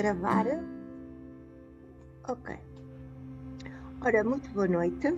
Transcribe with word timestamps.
gravar. 0.00 0.46
Ok. 2.26 2.56
Ora, 4.00 4.24
muito 4.24 4.48
boa 4.50 4.66
noite. 4.66 5.14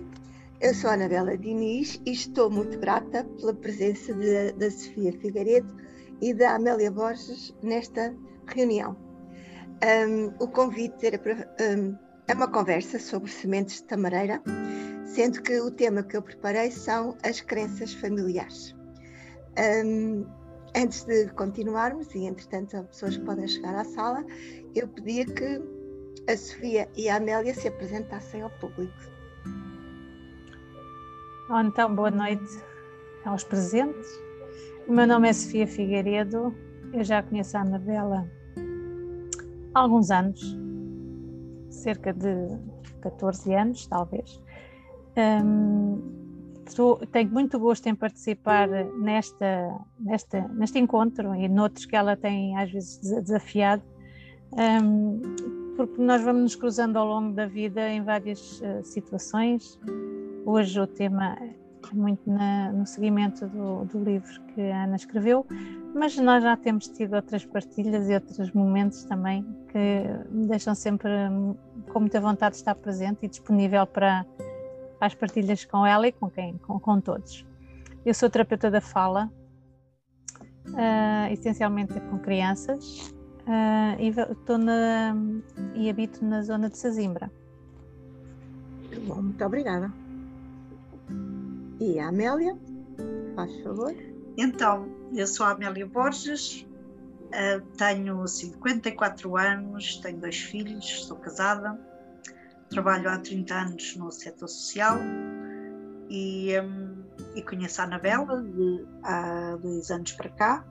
Eu 0.59 0.73
sou 0.73 0.89
a 0.89 0.93
Anabela 0.93 1.37
Diniz 1.37 2.01
e 2.05 2.11
estou 2.11 2.49
muito 2.49 2.77
grata 2.77 3.23
pela 3.39 3.53
presença 3.53 4.13
de, 4.13 4.51
da 4.51 4.69
Sofia 4.69 5.13
Figueiredo 5.13 5.73
e 6.21 6.33
da 6.33 6.55
Amélia 6.55 6.91
Borges 6.91 7.55
nesta 7.63 8.13
reunião. 8.45 8.97
Um, 10.09 10.33
o 10.43 10.49
convite 10.49 11.07
era 11.07 11.17
para, 11.17 11.55
um, 11.61 11.97
é 12.27 12.33
uma 12.33 12.49
conversa 12.49 12.99
sobre 12.99 13.31
sementes 13.31 13.77
de 13.77 13.83
tamareira, 13.83 14.41
sendo 15.05 15.41
que 15.41 15.61
o 15.61 15.71
tema 15.71 16.03
que 16.03 16.17
eu 16.17 16.21
preparei 16.21 16.71
são 16.71 17.17
as 17.23 17.39
crenças 17.39 17.93
familiares. 17.93 18.75
Um, 19.85 20.25
antes 20.75 21.03
de 21.05 21.27
continuarmos, 21.33 22.13
e 22.15 22.25
entretanto 22.25 22.77
há 22.77 22.83
pessoas 22.83 23.17
podem 23.17 23.47
chegar 23.47 23.75
à 23.75 23.83
sala, 23.83 24.25
eu 24.75 24.87
pedia 24.87 25.25
que 25.25 25.61
a 26.27 26.37
Sofia 26.37 26.87
e 26.95 27.09
a 27.09 27.17
Amélia 27.17 27.53
se 27.53 27.67
apresentassem 27.67 28.41
ao 28.41 28.49
público. 28.51 28.93
Então, 31.65 31.93
boa 31.95 32.09
noite 32.09 32.63
aos 33.25 33.43
presentes. 33.43 34.07
O 34.87 34.93
meu 34.93 35.05
nome 35.05 35.29
é 35.29 35.33
Sofia 35.33 35.67
Figueiredo, 35.67 36.53
eu 36.93 37.03
já 37.03 37.21
conheço 37.21 37.57
a 37.57 37.61
Anabela 37.61 38.29
há 39.73 39.79
alguns 39.79 40.11
anos, 40.11 40.57
cerca 41.69 42.13
de 42.13 42.57
14 43.01 43.53
anos, 43.53 43.87
talvez. 43.87 44.41
Um, 45.17 46.22
tenho 47.11 47.29
muito 47.31 47.59
gosto 47.59 47.87
em 47.87 47.95
participar 47.95 48.67
nesta, 48.67 49.79
nesta, 49.99 50.47
neste 50.49 50.79
encontro 50.79 51.35
e 51.35 51.47
noutros 51.47 51.85
que 51.85 51.95
ela 51.95 52.15
tem 52.15 52.57
às 52.57 52.71
vezes 52.71 52.99
desafiado, 52.99 53.83
um, 54.53 55.21
porque 55.75 56.01
nós 56.01 56.21
vamos 56.21 56.41
nos 56.41 56.55
cruzando 56.55 56.97
ao 56.97 57.07
longo 57.07 57.33
da 57.33 57.45
vida 57.45 57.89
em 57.89 58.03
várias 58.03 58.61
uh, 58.61 58.83
situações. 58.83 59.79
Hoje 60.45 60.79
o 60.79 60.85
tema 60.87 61.35
é 61.41 61.63
muito 61.93 62.29
na, 62.29 62.71
no 62.71 62.85
seguimento 62.85 63.47
do, 63.47 63.85
do, 63.85 64.03
livro 64.03 64.29
que 64.53 64.61
a 64.61 64.85
Ana 64.85 64.95
escreveu, 64.95 65.45
mas 65.93 66.15
nós 66.17 66.43
já 66.43 66.55
temos 66.55 66.87
tido 66.87 67.15
outras 67.15 67.45
partilhas 67.45 68.09
e 68.09 68.13
outros 68.13 68.51
momentos 68.51 69.03
também 69.03 69.45
que 69.69 70.03
me 70.31 70.47
deixam 70.47 70.75
sempre 70.75 71.09
com 71.91 71.99
muita 71.99 72.21
vontade 72.21 72.53
de 72.53 72.57
estar 72.59 72.75
presente 72.75 73.19
e 73.23 73.27
disponível 73.27 73.85
para 73.85 74.25
as 75.05 75.13
partilhas 75.13 75.65
com 75.65 75.85
ela 75.85 76.07
e 76.07 76.11
com 76.11 76.29
quem, 76.29 76.57
com, 76.59 76.79
com 76.79 77.01
todos. 77.01 77.45
Eu 78.05 78.13
sou 78.13 78.29
terapeuta 78.29 78.71
da 78.71 78.79
fala, 78.79 79.29
uh, 80.67 81.31
essencialmente 81.31 81.99
com 81.99 82.17
crianças, 82.19 83.13
uh, 83.41 83.99
e, 83.99 84.09
estou 84.09 84.57
na, 84.57 85.13
e 85.75 85.89
habito 85.89 86.23
na 86.23 86.41
zona 86.41 86.69
de 86.69 86.77
Sesimbra. 86.77 87.29
Bom, 89.05 89.21
muito 89.21 89.43
obrigada. 89.43 89.91
E 91.79 91.99
a 91.99 92.07
Amélia, 92.07 92.57
faz 93.35 93.61
favor. 93.61 93.93
Então, 94.37 94.87
eu 95.13 95.27
sou 95.27 95.45
a 95.45 95.51
Amélia 95.51 95.85
Borges, 95.85 96.65
uh, 97.27 97.61
tenho 97.77 98.25
54 98.25 99.35
anos, 99.37 99.97
tenho 99.97 100.17
dois 100.17 100.37
filhos, 100.37 101.05
sou 101.05 101.17
casada 101.17 101.77
Trabalho 102.73 103.07
há 103.07 103.19
30 103.19 103.53
anos 103.53 103.95
no 103.97 104.11
setor 104.11 104.47
social 104.47 104.97
e, 106.09 106.59
um, 106.59 107.03
e 107.35 107.43
conheço 107.43 107.79
a 107.81 107.83
Anabela 107.83 108.41
de, 108.41 108.83
há 109.03 109.55
dois 109.61 109.91
anos 109.91 110.11
para 110.13 110.29
cá. 110.29 110.65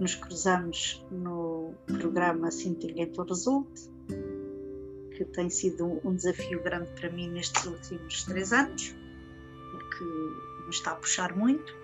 Nos 0.00 0.14
cruzamos 0.14 1.04
no 1.10 1.74
programa 1.86 2.50
Sinting 2.50 2.94
em 2.98 3.12
Resulte, 3.28 3.90
que 5.14 5.24
tem 5.26 5.50
sido 5.50 5.84
um, 5.84 6.00
um 6.02 6.14
desafio 6.14 6.62
grande 6.62 6.90
para 6.98 7.10
mim 7.10 7.28
nestes 7.28 7.62
últimos 7.66 8.24
três 8.24 8.50
anos, 8.50 8.96
porque 9.70 10.04
me 10.64 10.70
está 10.70 10.92
a 10.92 10.96
puxar 10.96 11.36
muito. 11.36 11.76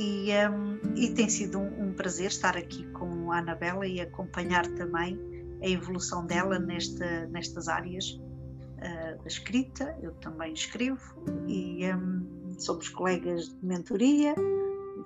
E, 0.00 0.30
um, 0.48 0.96
e 0.96 1.14
tem 1.14 1.28
sido 1.28 1.58
um, 1.58 1.88
um, 1.88 1.92
prazer 1.92 2.26
estar 2.26 2.56
aqui 2.56 2.84
com 2.90 3.30
a 3.30 3.38
Anabela 3.38 3.86
e 3.86 4.00
acompanhar 4.00 4.66
também 4.74 5.16
a 5.62 5.68
evolução 5.68 6.26
dela 6.26 6.58
nesta, 6.58 7.26
nestas 7.26 7.68
áreas 7.68 8.10
uh, 8.12 9.22
da 9.22 9.26
escrita. 9.26 9.96
Eu 10.02 10.12
também 10.14 10.52
escrevo 10.52 11.24
e 11.46 11.84
um, 11.92 12.54
somos 12.58 12.88
colegas 12.88 13.48
de 13.48 13.66
mentoria, 13.66 14.34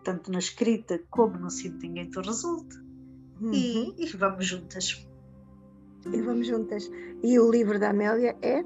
tanto 0.04 0.30
na 0.30 0.38
escrita 0.38 1.00
como 1.10 1.38
no 1.38 1.50
Sinto 1.50 1.78
Ninguém 1.78 2.10
Te 2.10 2.20
Resulte. 2.20 2.78
Uhum. 3.40 3.52
E, 3.52 3.94
e, 3.98 4.16
vamos 4.16 4.46
juntas. 4.46 5.06
E 6.12 6.22
vamos 6.22 6.46
juntas. 6.46 6.90
E 7.22 7.38
o 7.38 7.50
livro 7.50 7.78
da 7.78 7.90
Amélia 7.90 8.36
é? 8.42 8.64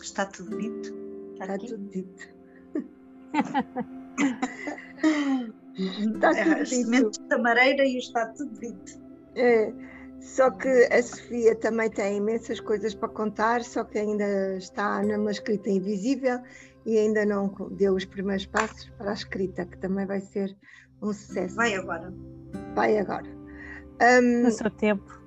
Está 0.00 0.26
tudo 0.26 0.58
dito. 0.58 0.94
Está, 1.32 1.54
Está 1.54 1.58
tudo 1.58 1.78
dito. 1.88 2.34
está 5.74 6.30
tudo 6.30 6.90
dito. 6.90 7.28
da 7.28 7.38
mareira 7.38 7.84
e 7.84 7.98
está 7.98 8.26
tudo 8.28 8.58
dito. 8.60 9.02
É. 9.34 9.93
Só 10.24 10.50
que 10.50 10.68
a 10.90 11.02
Sofia 11.02 11.54
também 11.54 11.90
tem 11.90 12.16
imensas 12.16 12.58
coisas 12.58 12.94
para 12.94 13.10
contar, 13.10 13.62
só 13.62 13.84
que 13.84 13.98
ainda 13.98 14.56
está 14.56 15.02
numa 15.02 15.30
escrita 15.30 15.68
invisível 15.68 16.40
e 16.86 16.96
ainda 16.96 17.26
não 17.26 17.54
deu 17.72 17.94
os 17.94 18.06
primeiros 18.06 18.46
passos 18.46 18.88
para 18.96 19.10
a 19.10 19.12
escrita, 19.12 19.66
que 19.66 19.76
também 19.76 20.06
vai 20.06 20.20
ser 20.20 20.56
um 21.02 21.12
sucesso. 21.12 21.54
Vai 21.54 21.74
agora. 21.74 22.12
Vai 22.74 22.96
agora. 22.96 23.26
Um, 24.00 24.44
no 24.44 24.50
seu 24.50 24.70
tempo. 24.70 25.22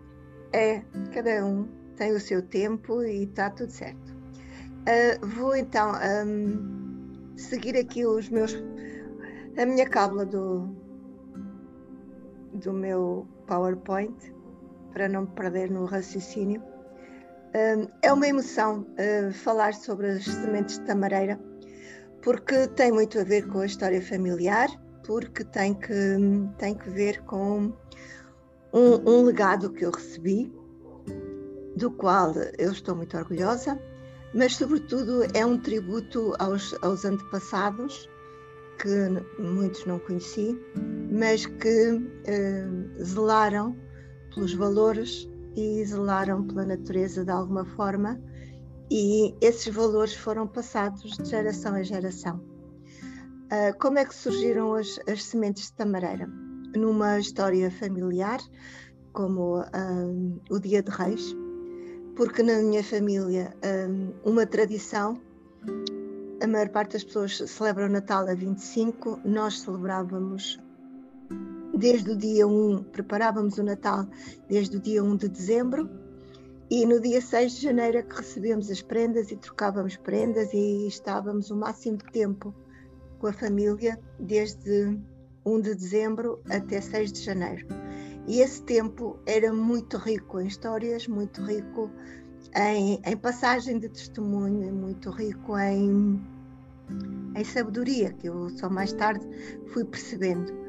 É, 0.51 0.81
cada 1.13 1.45
um 1.45 1.67
tem 1.95 2.11
o 2.13 2.19
seu 2.19 2.41
tempo 2.41 3.03
e 3.03 3.25
está 3.25 3.51
tudo 3.51 3.71
certo. 3.71 4.17
Uh, 4.81 5.27
vou 5.27 5.55
então 5.55 5.91
um, 6.25 7.37
seguir 7.37 7.77
aqui 7.77 8.03
os 8.03 8.29
meus 8.29 8.55
a 9.57 9.65
minha 9.65 9.87
cábula 9.87 10.25
do, 10.25 10.75
do 12.53 12.73
meu 12.73 13.27
PowerPoint 13.45 14.36
para 14.97 15.07
não 15.07 15.21
me 15.21 15.27
perder 15.27 15.69
no 15.69 15.85
raciocínio. 15.85 16.59
É 18.01 18.11
uma 18.11 18.27
emoção 18.27 18.81
uh, 18.81 19.31
falar 19.31 19.75
sobre 19.75 20.07
as 20.09 20.25
sementes 20.25 20.79
de 20.79 20.85
tamareira, 20.85 21.39
porque 22.23 22.67
tem 22.69 22.91
muito 22.91 23.19
a 23.19 23.23
ver 23.23 23.47
com 23.47 23.59
a 23.59 23.65
história 23.67 24.01
familiar, 24.01 24.67
porque 25.05 25.43
tem 25.43 25.75
que, 25.75 25.93
tem 26.57 26.73
que 26.73 26.89
ver 26.89 27.21
com 27.25 27.71
um, 28.73 29.09
um 29.09 29.21
legado 29.21 29.71
que 29.71 29.85
eu 29.85 29.91
recebi, 29.91 30.51
do 31.75 31.91
qual 31.91 32.33
eu 32.57 32.71
estou 32.71 32.95
muito 32.95 33.15
orgulhosa, 33.15 33.79
mas, 34.33 34.55
sobretudo, 34.55 35.27
é 35.35 35.45
um 35.45 35.59
tributo 35.59 36.33
aos, 36.39 36.75
aos 36.81 37.05
antepassados, 37.05 38.09
que 38.81 38.89
muitos 39.39 39.85
não 39.85 39.99
conheci, 39.99 40.59
mas 41.11 41.45
que 41.45 41.91
uh, 41.91 43.03
zelaram 43.03 43.77
pelos 44.37 44.53
valores 44.53 45.27
e 45.55 45.83
zelaram 45.83 46.45
pela 46.45 46.63
natureza 46.63 47.25
de 47.25 47.31
alguma 47.31 47.65
forma, 47.65 48.21
e 48.89 49.33
esses 49.41 49.73
valores 49.73 50.13
foram 50.13 50.47
passados 50.47 51.17
de 51.17 51.25
geração 51.25 51.73
a 51.73 51.81
geração. 51.81 52.37
Uh, 52.37 53.77
como 53.79 53.97
é 53.97 54.05
que 54.05 54.13
surgiram 54.13 54.75
as, 54.75 54.99
as, 55.07 55.23
sementes 55.23 55.65
de 55.65 55.73
tamareira? 55.73 56.29
Numa 56.75 57.17
história 57.17 57.71
familiar, 57.71 58.39
como 59.11 59.59
um, 59.59 60.39
o 60.51 60.59
Dia 60.59 60.83
de 60.83 60.91
Reis, 60.91 61.35
porque 62.15 62.43
na 62.43 62.61
minha 62.61 62.83
família 62.83 63.55
um, 63.89 64.13
uma 64.23 64.45
tradição, 64.45 65.19
a 66.43 66.45
maior 66.45 66.69
parte 66.69 66.93
das 66.93 67.03
pessoas 67.03 67.37
celebra 67.37 67.87
o 67.87 67.89
Natal 67.89 68.27
a 68.27 68.35
25, 68.35 69.19
nós 69.25 69.61
celebrávamos 69.61 70.59
desde 71.77 72.11
o 72.11 72.17
dia 72.17 72.47
1, 72.47 72.83
preparávamos 72.91 73.57
o 73.57 73.63
Natal 73.63 74.07
desde 74.49 74.77
o 74.77 74.79
dia 74.79 75.03
1 75.03 75.15
de 75.15 75.29
dezembro 75.29 75.89
e 76.69 76.85
no 76.85 76.99
dia 76.99 77.21
6 77.21 77.53
de 77.53 77.61
janeiro 77.61 77.99
é 77.99 78.01
que 78.01 78.15
recebemos 78.15 78.69
as 78.69 78.81
prendas 78.81 79.31
e 79.31 79.37
trocávamos 79.37 79.95
prendas 79.95 80.51
e 80.53 80.87
estávamos 80.87 81.49
o 81.49 81.55
máximo 81.55 81.97
de 81.97 82.05
tempo 82.11 82.53
com 83.19 83.27
a 83.27 83.33
família 83.33 83.99
desde 84.19 84.99
1 85.45 85.61
de 85.61 85.75
dezembro 85.75 86.41
até 86.49 86.81
6 86.81 87.13
de 87.13 87.21
janeiro. 87.21 87.65
E 88.27 88.41
esse 88.41 88.61
tempo 88.63 89.17
era 89.25 89.53
muito 89.53 89.97
rico 89.97 90.41
em 90.41 90.47
histórias, 90.47 91.07
muito 91.07 91.41
rico 91.41 91.89
em, 92.53 92.99
em 93.05 93.17
passagem 93.17 93.79
de 93.79 93.87
testemunho, 93.87 94.73
muito 94.73 95.09
rico 95.09 95.57
em, 95.57 96.21
em 97.33 97.43
sabedoria, 97.45 98.11
que 98.11 98.27
eu 98.27 98.49
só 98.49 98.69
mais 98.69 98.91
tarde 98.91 99.25
fui 99.67 99.85
percebendo. 99.85 100.66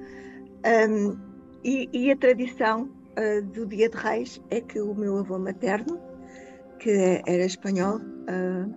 Um, 0.64 1.16
e, 1.64 1.88
e, 1.92 2.10
a 2.10 2.16
tradição 2.16 2.90
uh, 3.18 3.42
do 3.42 3.66
Dia 3.66 3.88
de 3.88 3.96
Reis 3.96 4.40
é 4.50 4.60
que 4.60 4.80
o 4.80 4.94
meu 4.94 5.18
avô 5.18 5.38
materno, 5.38 6.00
que 6.78 7.22
era 7.26 7.44
espanhol 7.44 7.98
uh, 7.98 8.74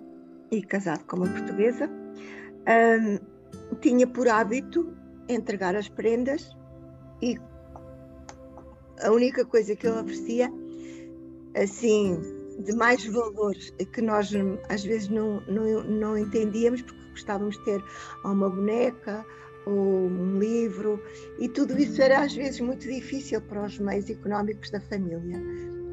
e 0.51 0.61
casado 0.61 1.03
com 1.05 1.17
uma 1.17 1.29
portuguesa, 1.29 1.89
um, 1.89 3.75
tinha 3.77 4.05
por 4.05 4.27
hábito 4.27 4.93
entregar 5.27 5.75
as 5.75 5.89
prendas 5.89 6.55
e 7.21 7.37
a 9.01 9.11
única 9.11 9.45
coisa 9.45 9.75
que 9.75 9.87
ele 9.87 9.99
oferecia, 9.99 10.51
assim, 11.55 12.19
de 12.59 12.73
mais 12.75 13.03
valor, 13.05 13.55
que 13.93 14.01
nós 14.01 14.31
às 14.69 14.83
vezes 14.83 15.09
não, 15.09 15.41
não, 15.47 15.83
não 15.83 16.17
entendíamos, 16.17 16.81
porque 16.81 17.09
gostávamos 17.11 17.57
de 17.57 17.65
ter 17.65 17.83
uma 18.23 18.49
boneca 18.49 19.25
ou 19.65 20.07
um 20.07 20.39
livro, 20.39 21.01
e 21.39 21.47
tudo 21.47 21.77
isso 21.79 22.01
era 22.01 22.21
às 22.21 22.33
vezes 22.33 22.59
muito 22.59 22.87
difícil 22.87 23.41
para 23.41 23.65
os 23.65 23.77
meios 23.79 24.09
económicos 24.09 24.69
da 24.71 24.79
família. 24.81 25.41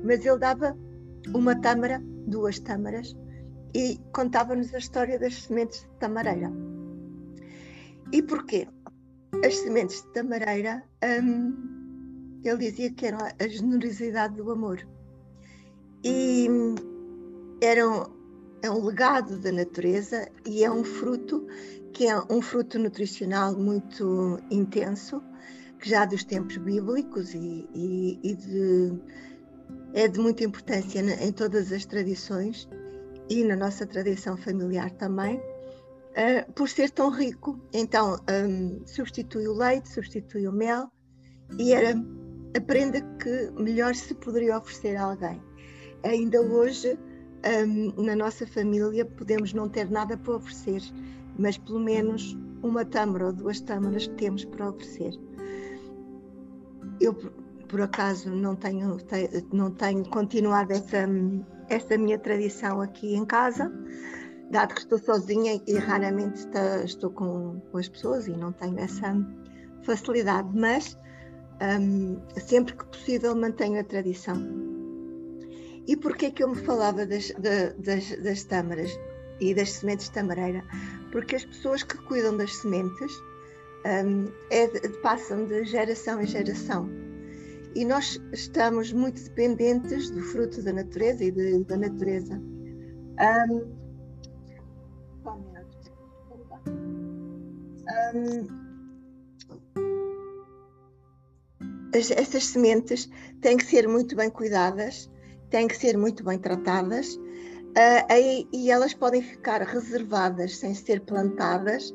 Mas 0.04 0.24
ele 0.24 0.38
dava 0.38 0.76
uma 1.34 1.60
tâmara, 1.60 2.02
duas 2.26 2.58
tâmaras, 2.58 3.16
e 3.74 3.98
contava-nos 4.12 4.74
a 4.74 4.78
história 4.78 5.18
das 5.18 5.42
sementes 5.42 5.80
de 5.80 5.98
tamareira. 5.98 6.50
E 8.12 8.22
porquê? 8.22 8.66
As 9.44 9.56
sementes 9.58 10.02
de 10.02 10.12
tamareira, 10.12 10.82
hum, 11.22 12.40
ele 12.42 12.56
dizia 12.56 12.90
que 12.92 13.06
era 13.06 13.34
a 13.38 13.48
generosidade 13.48 14.36
do 14.36 14.50
amor. 14.50 14.86
E 16.02 16.48
eram 17.60 18.18
é 18.62 18.70
um 18.70 18.84
legado 18.84 19.38
da 19.38 19.52
natureza 19.52 20.28
e 20.44 20.64
é 20.64 20.70
um 20.70 20.82
fruto 20.82 21.46
que 21.92 22.06
é 22.06 22.18
um 22.30 22.40
fruto 22.40 22.78
nutricional 22.78 23.54
muito 23.54 24.38
intenso, 24.50 25.22
que 25.78 25.88
já 25.88 26.04
dos 26.04 26.24
tempos 26.24 26.56
bíblicos 26.56 27.34
e, 27.34 27.68
e, 27.74 28.20
e 28.22 28.34
de, 28.34 29.00
é 29.94 30.08
de 30.08 30.18
muita 30.18 30.44
importância 30.44 31.00
em 31.00 31.32
todas 31.32 31.72
as 31.72 31.84
tradições 31.84 32.68
e 33.28 33.44
na 33.44 33.56
nossa 33.56 33.86
tradição 33.86 34.36
familiar 34.36 34.90
também, 34.92 35.36
uh, 35.36 36.52
por 36.54 36.68
ser 36.68 36.90
tão 36.90 37.10
rico. 37.10 37.60
Então, 37.72 38.18
um, 38.30 38.86
substitui 38.86 39.46
o 39.46 39.54
leite, 39.54 39.88
substitui 39.88 40.48
o 40.48 40.52
mel 40.52 40.90
e 41.58 41.72
era 41.72 41.94
a 42.56 42.60
prenda 42.60 43.00
que 43.18 43.50
melhor 43.60 43.94
se 43.94 44.14
poderia 44.14 44.58
oferecer 44.58 44.96
a 44.96 45.04
alguém. 45.04 45.42
Ainda 46.02 46.40
hoje 46.40 46.98
um, 47.66 48.02
na 48.02 48.16
nossa 48.16 48.46
família 48.46 49.04
podemos 49.04 49.52
não 49.52 49.68
ter 49.68 49.90
nada 49.90 50.16
para 50.16 50.36
oferecer, 50.36 50.82
mas 51.38 51.56
pelo 51.56 51.80
menos 51.80 52.36
uma 52.62 52.84
tâmara 52.84 53.26
ou 53.26 53.32
duas 53.32 53.60
tâmaras 53.60 54.08
temos 54.08 54.44
para 54.44 54.68
oferecer. 54.68 55.12
Eu, 57.00 57.14
por 57.68 57.80
acaso, 57.80 58.30
não 58.30 58.56
tenho, 58.56 58.96
não 59.52 59.70
tenho 59.70 60.04
continuado 60.08 60.72
essa, 60.72 61.08
essa 61.68 61.96
minha 61.96 62.18
tradição 62.18 62.80
aqui 62.80 63.14
em 63.14 63.24
casa, 63.24 63.72
dado 64.50 64.74
que 64.74 64.80
estou 64.80 64.98
sozinha 64.98 65.60
e 65.66 65.76
raramente 65.76 66.38
está, 66.38 66.82
estou 66.84 67.10
com, 67.10 67.60
com, 67.70 67.78
as 67.78 67.88
pessoas 67.88 68.26
e 68.26 68.32
não 68.32 68.52
tenho 68.52 68.78
essa 68.78 69.14
facilidade, 69.82 70.48
mas 70.54 70.98
um, 71.80 72.18
sempre 72.40 72.74
que 72.74 72.84
possível 72.86 73.36
mantenho 73.36 73.80
a 73.80 73.84
tradição. 73.84 74.36
E 75.86 75.96
porquê 75.96 76.30
que 76.30 76.42
eu 76.42 76.48
me 76.48 76.56
falava 76.56 77.06
das, 77.06 77.32
das, 77.78 78.22
das 78.22 78.44
tâmaras 78.44 78.90
e 79.40 79.54
das 79.54 79.72
sementes 79.72 80.06
de 80.06 80.12
tamareira? 80.12 80.64
Porque 81.10 81.36
as 81.36 81.44
pessoas 81.44 81.82
que 81.82 81.96
cuidam 81.98 82.36
das 82.36 82.56
sementes 82.56 83.12
um, 83.86 84.26
é, 84.50 84.66
passam 85.02 85.46
de 85.46 85.64
geração 85.64 86.20
em 86.20 86.26
geração. 86.26 86.88
E 87.74 87.84
nós 87.84 88.20
estamos 88.32 88.92
muito 88.92 89.22
dependentes 89.22 90.10
do 90.10 90.20
fruto 90.22 90.62
da 90.62 90.72
natureza 90.72 91.24
e 91.24 91.30
de, 91.30 91.64
da 91.64 91.76
natureza. 91.76 92.40
Um, 93.20 93.78
um, 98.14 98.68
essas 101.92 102.44
sementes 102.44 103.08
têm 103.40 103.56
que 103.56 103.64
ser 103.64 103.88
muito 103.88 104.14
bem 104.14 104.30
cuidadas 104.30 105.10
têm 105.50 105.66
que 105.66 105.76
ser 105.76 105.96
muito 105.96 106.24
bem 106.24 106.38
tratadas 106.38 107.18
uh, 107.70 108.48
e 108.52 108.70
elas 108.70 108.94
podem 108.94 109.22
ficar 109.22 109.62
reservadas 109.62 110.56
sem 110.56 110.74
ser 110.74 111.00
plantadas 111.02 111.94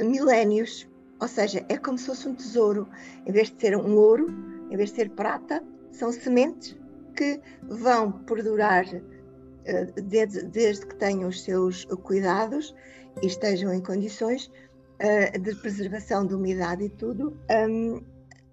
milénios, 0.00 0.88
ou 1.20 1.28
seja, 1.28 1.64
é 1.68 1.76
como 1.76 1.98
se 1.98 2.06
fosse 2.06 2.28
um 2.28 2.34
tesouro, 2.34 2.88
em 3.26 3.32
vez 3.32 3.50
de 3.50 3.60
ser 3.60 3.76
um 3.76 3.96
ouro, 3.96 4.28
em 4.70 4.76
vez 4.76 4.90
de 4.90 4.96
ser 4.96 5.10
prata, 5.10 5.62
são 5.90 6.12
sementes 6.12 6.76
que 7.16 7.40
vão 7.62 8.12
perdurar 8.12 8.84
uh, 8.86 10.02
desde, 10.02 10.42
desde, 10.44 10.86
que 10.86 10.94
tenham 10.96 11.28
os 11.28 11.42
seus 11.42 11.84
cuidados 12.02 12.74
e 13.22 13.26
estejam 13.26 13.72
em 13.72 13.80
condições 13.80 14.46
uh, 14.46 15.38
de 15.38 15.54
preservação 15.56 16.26
de 16.26 16.34
umidade 16.34 16.84
e 16.84 16.90
tudo, 16.90 17.36
um, 17.68 18.00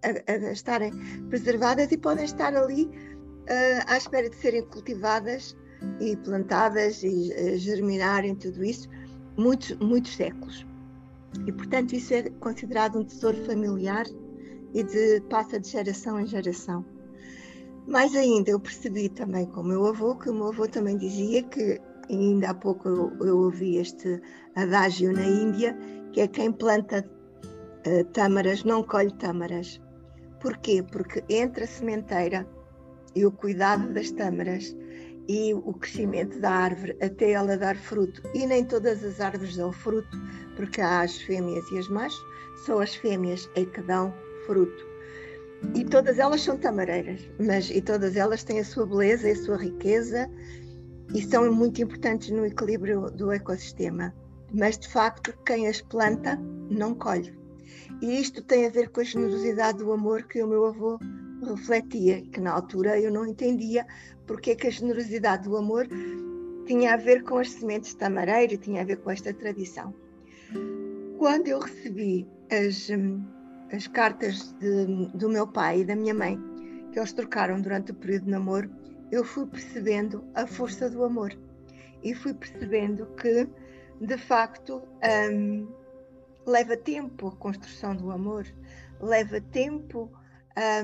a, 0.03 0.31
a 0.31 0.51
estarem 0.51 0.91
preservadas 1.29 1.91
e 1.91 1.97
podem 1.97 2.25
estar 2.25 2.55
ali 2.55 2.85
uh, 2.85 3.83
à 3.87 3.97
espera 3.97 4.29
de 4.29 4.35
serem 4.35 4.65
cultivadas 4.65 5.55
e 5.99 6.15
plantadas 6.17 7.03
e 7.03 7.31
uh, 7.33 7.57
germinarem, 7.57 8.35
tudo 8.35 8.63
isso, 8.63 8.87
muitos, 9.37 9.75
muitos 9.77 10.15
séculos. 10.15 10.65
E, 11.45 11.51
portanto, 11.51 11.93
isso 11.93 12.13
é 12.13 12.29
considerado 12.39 12.99
um 12.99 13.03
tesouro 13.03 13.37
familiar 13.45 14.05
e 14.73 14.83
de, 14.83 15.21
passa 15.29 15.59
de 15.59 15.69
geração 15.69 16.19
em 16.19 16.25
geração. 16.25 16.85
Mais 17.87 18.15
ainda, 18.15 18.51
eu 18.51 18.59
percebi 18.59 19.09
também 19.09 19.45
com 19.45 19.61
o 19.61 19.63
meu 19.63 19.85
avô, 19.85 20.15
que 20.15 20.29
o 20.29 20.33
meu 20.33 20.47
avô 20.47 20.67
também 20.67 20.97
dizia 20.97 21.43
que, 21.43 21.79
ainda 22.09 22.49
há 22.49 22.53
pouco 22.53 22.87
eu, 22.87 23.17
eu 23.21 23.37
ouvi 23.37 23.77
este 23.77 24.21
adágio 24.55 25.11
na 25.13 25.25
Índia, 25.25 25.77
que 26.11 26.21
é 26.21 26.27
quem 26.27 26.51
planta 26.51 27.07
uh, 27.85 28.05
tâmaras 28.05 28.63
não 28.63 28.81
colhe 28.81 29.13
tâmaras. 29.13 29.81
Porquê? 30.39 30.83
Porque 30.83 31.23
entre 31.29 31.65
a 31.65 31.67
sementeira 31.67 32.47
e 33.15 33.25
o 33.25 33.31
cuidado 33.31 33.93
das 33.93 34.11
tâmaras 34.11 34.75
e 35.27 35.53
o 35.53 35.73
crescimento 35.73 36.39
da 36.39 36.51
árvore 36.51 36.97
até 37.01 37.31
ela 37.31 37.57
dar 37.57 37.75
fruto. 37.75 38.21
E 38.33 38.45
nem 38.45 38.63
todas 38.63 39.03
as 39.03 39.19
árvores 39.19 39.55
dão 39.55 39.71
fruto, 39.71 40.17
porque 40.55 40.81
há 40.81 41.01
as 41.01 41.17
fêmeas 41.17 41.65
e 41.71 41.77
as 41.77 41.87
machos, 41.87 42.23
só 42.65 42.81
as 42.81 42.95
fêmeas 42.95 43.49
é 43.55 43.65
que 43.65 43.81
dão 43.81 44.13
fruto. 44.45 44.85
E 45.73 45.83
todas 45.83 46.19
elas 46.19 46.41
são 46.41 46.57
tamareiras, 46.57 47.19
mas 47.39 47.69
e 47.69 47.81
todas 47.81 48.15
elas 48.15 48.43
têm 48.43 48.59
a 48.59 48.65
sua 48.65 48.85
beleza 48.85 49.27
e 49.27 49.31
a 49.31 49.35
sua 49.35 49.57
riqueza 49.57 50.29
e 51.13 51.21
são 51.21 51.51
muito 51.51 51.81
importantes 51.81 52.29
no 52.29 52.45
equilíbrio 52.45 53.09
do 53.11 53.31
ecossistema. 53.31 54.13
Mas 54.53 54.77
de 54.77 54.87
facto, 54.87 55.33
quem 55.45 55.67
as 55.67 55.81
planta 55.81 56.37
não 56.69 56.93
colhe. 56.93 57.33
E 58.01 58.19
isto 58.19 58.43
tem 58.43 58.65
a 58.65 58.69
ver 58.69 58.89
com 58.89 59.01
a 59.01 59.03
generosidade 59.03 59.79
do 59.79 59.91
amor 59.91 60.23
que 60.23 60.41
o 60.41 60.47
meu 60.47 60.65
avô 60.65 60.99
refletia, 61.43 62.21
que 62.21 62.39
na 62.39 62.51
altura 62.51 62.99
eu 62.99 63.11
não 63.11 63.25
entendia 63.25 63.85
porque 64.25 64.51
é 64.51 64.55
que 64.55 64.67
a 64.67 64.71
generosidade 64.71 65.43
do 65.43 65.57
amor 65.57 65.87
tinha 66.65 66.93
a 66.93 66.97
ver 66.97 67.23
com 67.23 67.37
as 67.37 67.51
sementes 67.51 67.91
de 67.91 67.97
tamareiro 67.97 68.57
tinha 68.57 68.81
a 68.81 68.85
ver 68.85 68.97
com 68.97 69.11
esta 69.11 69.33
tradição. 69.33 69.93
Quando 71.17 71.47
eu 71.47 71.59
recebi 71.59 72.27
as, 72.51 72.89
as 73.71 73.87
cartas 73.87 74.51
de, 74.53 75.07
do 75.13 75.29
meu 75.29 75.47
pai 75.47 75.81
e 75.81 75.85
da 75.85 75.95
minha 75.95 76.13
mãe, 76.13 76.39
que 76.91 76.99
eles 76.99 77.13
trocaram 77.13 77.61
durante 77.61 77.91
o 77.91 77.95
período 77.95 78.25
de 78.25 78.31
namoro, 78.31 78.69
eu 79.11 79.23
fui 79.23 79.45
percebendo 79.45 80.23
a 80.33 80.47
força 80.47 80.89
do 80.89 81.03
amor 81.03 81.37
e 82.03 82.13
fui 82.13 82.33
percebendo 82.33 83.05
que, 83.17 83.47
de 84.01 84.17
facto, 84.17 84.81
um, 85.31 85.67
leva 86.45 86.77
tempo 86.77 87.27
a 87.27 87.35
construção 87.35 87.95
do 87.95 88.11
amor, 88.11 88.45
leva 88.99 89.41
tempo 89.41 90.11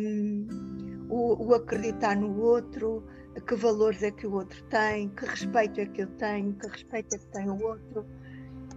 um, 0.01 1.07
o, 1.09 1.47
o, 1.47 1.53
acreditar 1.53 2.15
no 2.15 2.39
outro, 2.41 3.05
que 3.39 3.55
valores 3.55 4.03
é 4.03 4.11
que 4.11 4.27
o 4.27 4.33
outro 4.33 4.61
tem, 4.65 5.09
que 5.09 5.25
respeito 5.25 5.79
é 5.79 5.85
que 5.85 6.01
eu 6.01 6.07
tenho, 6.07 6.53
que 6.53 6.67
respeito 6.67 7.15
é 7.15 7.17
que 7.17 7.27
tem 7.27 7.49
o 7.49 7.63
outro. 7.63 8.05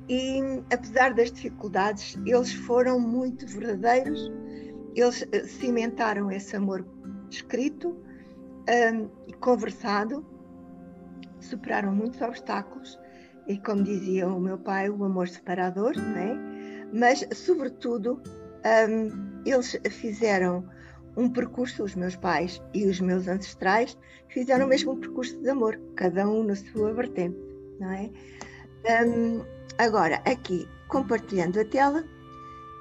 E 0.08 0.40
apesar 0.72 1.14
das 1.14 1.32
dificuldades, 1.32 2.16
eles 2.26 2.52
foram 2.52 3.00
muito 3.00 3.46
verdadeiros, 3.46 4.30
eles 4.94 5.26
eh, 5.32 5.44
cimentaram 5.44 6.30
esse 6.30 6.54
amor 6.54 6.86
escrito 7.30 7.96
um, 8.68 9.08
e 9.26 9.32
conversado, 9.34 10.24
superaram 11.40 11.92
muitos 11.92 12.20
obstáculos 12.20 12.98
e, 13.46 13.58
como 13.58 13.82
dizia 13.82 14.28
o 14.28 14.40
meu 14.40 14.58
pai, 14.58 14.88
o 14.88 15.04
amor 15.04 15.28
separador, 15.28 15.94
não 15.96 16.16
é? 16.16 16.54
mas, 16.92 17.26
sobretudo, 17.34 18.22
um, 18.88 19.42
eles 19.44 19.76
fizeram 19.90 20.64
um 21.16 21.28
percurso, 21.28 21.84
os 21.84 21.94
meus 21.94 22.16
pais 22.16 22.60
e 22.72 22.86
os 22.86 23.00
meus 23.00 23.28
ancestrais 23.28 23.96
fizeram 24.28 24.66
o 24.66 24.68
mesmo 24.68 24.96
percurso 24.96 25.40
de 25.40 25.48
amor, 25.48 25.78
cada 25.96 26.28
um 26.28 26.44
na 26.44 26.56
sua 26.56 26.92
vertente, 26.92 27.38
não 27.78 27.90
é? 27.90 28.10
Um, 29.06 29.44
agora, 29.78 30.16
aqui, 30.26 30.68
compartilhando 30.88 31.60
a 31.60 31.64
tela, 31.64 32.04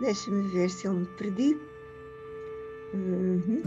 deixa-me 0.01 0.47
ver 0.49 0.69
se 0.69 0.85
eu 0.85 0.93
me 0.93 1.05
perdi. 1.17 1.57
Uhum. 2.93 3.61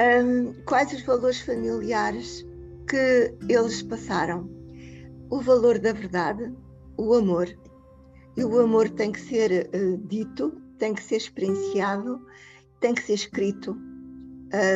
Um, 0.00 0.54
quais 0.64 0.92
os 0.92 1.02
valores 1.02 1.40
familiares 1.40 2.44
que 2.88 3.34
eles 3.48 3.82
passaram? 3.82 4.50
O 5.30 5.40
valor 5.40 5.78
da 5.78 5.92
verdade, 5.92 6.52
o 6.96 7.14
amor. 7.14 7.48
E 8.36 8.44
o 8.44 8.58
amor 8.58 8.90
tem 8.90 9.12
que 9.12 9.20
ser 9.20 9.70
uh, 9.72 9.96
dito, 10.08 10.60
tem 10.78 10.92
que 10.92 11.02
ser 11.02 11.16
experienciado 11.16 12.20
tem 12.84 12.94
que 12.94 13.02
ser 13.02 13.14
escrito. 13.14 13.74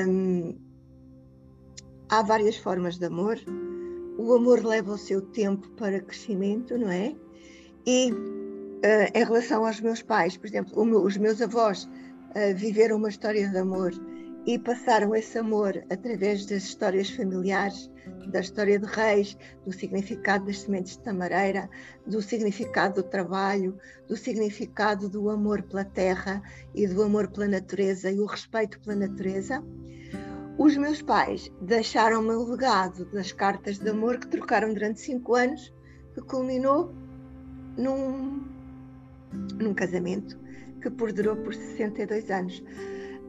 Um, 0.08 0.58
há 2.08 2.22
várias 2.22 2.56
formas 2.56 2.96
de 2.96 3.04
amor. 3.04 3.38
O 4.16 4.32
amor 4.32 4.64
leva 4.64 4.94
o 4.94 4.96
seu 4.96 5.20
tempo 5.20 5.68
para 5.72 6.00
crescimento, 6.00 6.78
não 6.78 6.90
é? 6.90 7.14
E 7.84 8.10
uh, 8.10 9.10
em 9.14 9.24
relação 9.24 9.66
aos 9.66 9.78
meus 9.82 10.00
pais, 10.00 10.38
por 10.38 10.46
exemplo, 10.46 10.82
meu, 10.86 11.04
os 11.04 11.18
meus 11.18 11.42
avós 11.42 11.84
uh, 11.84 12.56
viveram 12.56 12.96
uma 12.96 13.10
história 13.10 13.46
de 13.46 13.58
amor 13.58 13.92
e 14.48 14.58
passaram 14.58 15.14
esse 15.14 15.36
amor 15.36 15.84
através 15.90 16.46
das 16.46 16.62
histórias 16.62 17.10
familiares, 17.10 17.90
da 18.28 18.40
história 18.40 18.78
de 18.78 18.86
reis, 18.86 19.36
do 19.66 19.70
significado 19.70 20.46
das 20.46 20.60
sementes 20.60 20.96
de 20.96 21.02
tamareira, 21.02 21.68
do 22.06 22.22
significado 22.22 23.02
do 23.02 23.02
trabalho, 23.02 23.78
do 24.08 24.16
significado 24.16 25.06
do 25.06 25.28
amor 25.28 25.60
pela 25.64 25.84
terra 25.84 26.42
e 26.74 26.86
do 26.86 27.02
amor 27.02 27.28
pela 27.28 27.46
natureza 27.46 28.10
e 28.10 28.18
o 28.20 28.24
respeito 28.24 28.80
pela 28.80 28.96
natureza. 28.96 29.62
Os 30.56 30.74
meus 30.78 31.02
pais 31.02 31.52
deixaram-me 31.60 32.30
o 32.30 32.50
legado 32.50 33.04
das 33.12 33.30
cartas 33.32 33.78
de 33.78 33.90
amor 33.90 34.16
que 34.16 34.28
trocaram 34.28 34.72
durante 34.72 34.98
cinco 34.98 35.34
anos, 35.34 35.74
que 36.14 36.22
culminou 36.22 36.94
num, 37.76 38.48
num 39.60 39.74
casamento 39.74 40.40
que 40.80 40.88
perdurou 40.88 41.36
por 41.36 41.52
62 41.52 42.30
anos. 42.30 42.64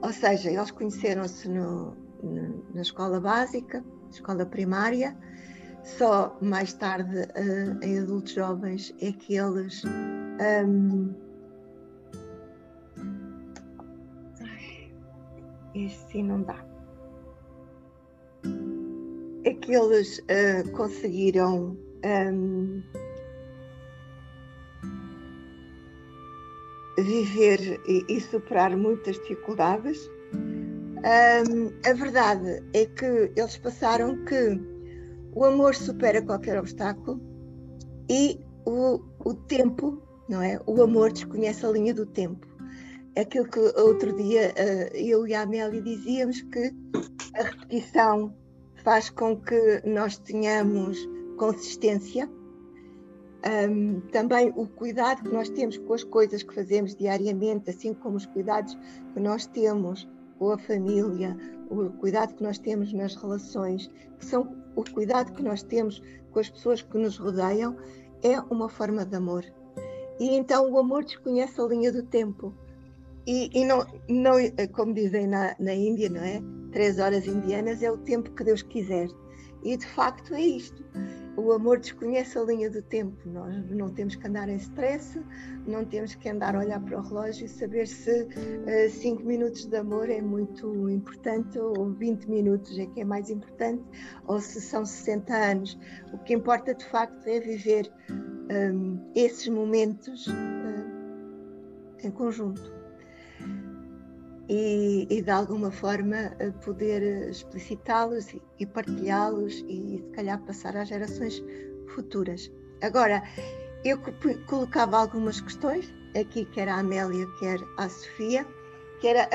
Ou 0.02 0.14
seja, 0.14 0.50
eles 0.50 0.72
conheceram-se 0.72 1.50
na 1.50 2.82
escola 2.82 3.20
básica, 3.20 3.84
escola 4.12 4.46
primária, 4.46 5.16
só 5.84 6.38
mais 6.42 6.74
tarde, 6.74 7.20
uh, 7.20 7.84
em 7.84 8.00
adultos 8.00 8.34
jovens, 8.34 8.94
é 9.02 9.12
que 9.12 9.36
eles. 9.36 9.84
Um, 9.86 11.14
este 15.76 16.12
sim 16.12 16.24
não 16.24 16.42
dá 16.42 16.70
é 19.44 19.54
que 19.54 19.74
eles 19.74 20.20
uh, 20.20 20.72
conseguiram 20.72 21.78
um, 22.06 22.84
viver 27.10 27.82
e, 27.88 28.06
e, 28.08 28.22
superar 28.22 28.78
muitas 28.78 29.16
dificuldades. 29.18 30.00
Um, 30.36 31.90
a 31.90 31.94
verdade 31.94 32.64
é 32.74 32.86
que 32.86 33.32
eles 33.36 33.58
passaram 33.58 34.24
que 34.26 34.60
o 35.34 35.44
amor 35.44 35.74
supera 35.74 36.22
qualquer 36.22 36.60
obstáculo 36.60 37.20
e 38.10 38.40
o, 38.66 39.02
o 39.26 39.34
tempo, 39.34 40.02
não 40.30 40.42
é? 40.42 40.60
O 40.68 40.82
amor 40.84 41.12
desconhece 41.12 41.66
a 41.66 41.72
linha 41.72 41.94
do 41.94 42.06
tempo. 42.06 42.48
Aquilo 43.18 43.50
que 43.50 43.60
outro 43.60 44.16
dia 44.16 44.54
uh, 44.54 44.96
eu 44.96 45.26
e 45.28 45.34
a 45.34 45.42
Amélia 45.42 45.82
dizíamos 45.82 46.42
que 46.42 46.72
a 47.36 47.44
repetição 47.44 48.36
faz 48.84 49.10
com 49.10 49.36
que 49.42 49.82
nós 49.84 50.20
tenhamos 50.20 50.98
consistência. 51.38 52.30
Um, 53.42 54.02
também 54.12 54.52
o 54.56 54.68
cuidado 54.68 55.24
que 55.24 55.30
nós 55.30 55.50
temos 55.50 55.78
com 55.78 55.94
as 55.94 56.04
coisas 56.04 56.44
que 56.44 56.54
fazemos 56.54 56.94
diariamente, 56.94 57.70
assim 57.70 57.94
como 57.94 58.18
os 58.18 58.26
cuidados 58.26 58.78
que 59.14 59.20
nós 59.20 59.46
temos 59.46 60.08
com 60.38 60.52
a 60.52 60.58
família, 60.58 61.38
o 61.70 61.90
cuidado 61.90 62.34
que 62.34 62.44
nós 62.44 62.58
temos 62.58 62.92
nas 62.92 63.16
relações, 63.16 63.90
que 64.18 64.26
são 64.26 64.56
o 64.76 64.84
cuidado 64.84 65.32
que 65.34 65.42
nós 65.42 65.64
temos 65.64 66.02
com 66.32 66.40
as 66.40 66.50
pessoas 66.50 66.82
que 66.82 66.98
nos 66.98 67.18
rodeiam, 67.18 67.78
é 68.24 68.40
uma 68.42 68.68
forma 68.68 69.06
de 69.06 69.16
amor. 69.16 69.46
E 70.20 70.36
então 70.36 70.70
o 70.70 70.78
amor 70.78 71.06
desconhece 71.06 71.60
a 71.62 71.66
linha 71.66 71.92
do 71.92 72.04
tempo. 72.04 72.54
E, 73.26 73.50
e 73.54 73.66
não, 73.66 73.86
não, 74.10 74.34
como 74.74 74.94
dizem 74.94 75.28
na, 75.28 75.56
na 75.60 75.74
Índia, 75.74 76.10
não 76.10 76.22
é? 76.22 76.42
Três 76.72 77.00
horas 77.00 77.26
indianas 77.26 77.82
é 77.82 77.90
o 77.90 77.98
tempo 77.98 78.32
que 78.32 78.44
Deus 78.44 78.62
quiser. 78.62 79.08
E 79.64 79.78
de 79.78 79.86
facto 79.86 80.34
é 80.34 80.42
isto. 80.42 80.84
O 81.38 81.52
amor 81.52 81.80
desconhece 81.80 82.38
a 82.38 82.44
linha 82.44 82.70
do 82.70 82.82
tempo. 82.82 83.18
Nós 83.26 83.70
não 83.70 83.90
temos 83.90 84.16
que 84.16 84.28
andar 84.28 84.50
em 84.50 84.58
stress, 84.58 85.22
não 85.66 85.86
temos 85.86 86.16
que 86.16 86.28
andar 86.30 86.56
a 86.56 86.60
olhar 86.60 86.80
para 86.82 87.00
o 87.00 87.02
relógio 87.02 87.46
e 87.46 87.50
saber 87.50 87.88
se 87.88 88.24
uh, 88.24 88.90
cinco 88.90 89.24
minutos 89.24 89.66
de 89.66 89.78
amor 89.78 90.10
é 90.10 90.22
muito 90.22 90.90
importante 90.90 91.58
ou 91.58 91.92
20 91.94 92.26
minutos 92.26 92.78
é 92.78 92.86
que 92.88 93.02
é 93.02 93.06
mais 93.06 93.30
importante, 93.30 93.84
ou 94.28 94.40
se 94.40 94.60
são 94.60 94.86
60 94.86 95.34
anos. 95.34 95.80
O 96.14 96.18
que 96.18 96.34
importa 96.34 96.74
de 96.74 96.86
facto 96.86 97.26
é 97.28 97.40
viver 97.40 97.92
um, 98.52 99.00
esses 99.16 99.48
momentos 99.48 100.28
uh, 100.28 102.04
em 102.04 102.12
conjunto 102.12 102.79
e, 104.50 105.06
e 105.10 105.22
de 105.22 105.30
alguma 105.30 105.70
forma 105.70 106.36
poder 106.66 107.30
explicitá-los 107.30 108.36
e 108.60 108.66
partilhá-los 108.66 109.64
e 109.68 110.02
se 110.04 110.12
calhar 110.12 110.42
passar 110.44 110.76
às 110.76 110.90
gerações 110.90 111.42
futuras. 111.94 112.52
Agora, 112.82 113.22
eu 113.86 114.00
colocava 114.48 114.98
algumas 114.98 115.40
questões, 115.40 115.94
aqui 116.20 116.46
quer 116.46 116.68
a 116.68 116.80
Amélia, 116.80 117.28
quer 117.40 117.60
a 117.78 117.88
Sofia, 117.88 118.46
que 119.00 119.08
era 119.08 119.30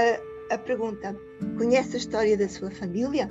a, 0.51 0.55
a 0.55 0.59
pergunta: 0.59 1.17
conhece 1.57 1.95
a 1.95 1.99
história 1.99 2.37
da 2.37 2.49
sua 2.49 2.71
família? 2.71 3.31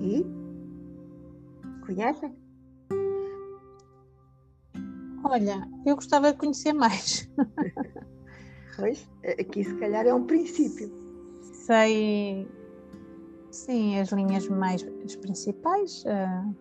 E? 0.00 0.24
Conhecem? 1.84 2.39
Olha, 5.30 5.64
eu 5.86 5.94
gostava 5.94 6.32
de 6.32 6.38
conhecer 6.38 6.72
mais. 6.72 7.28
Pois, 8.76 9.06
aqui 9.38 9.62
se 9.62 9.74
calhar 9.74 10.06
é 10.06 10.14
um 10.14 10.24
princípio. 10.24 10.90
Sei, 11.66 12.48
sim, 13.50 13.98
as 13.98 14.10
linhas 14.10 14.48
mais 14.48 14.82
as 15.04 15.16
principais, 15.16 16.02
uh, 16.06 16.56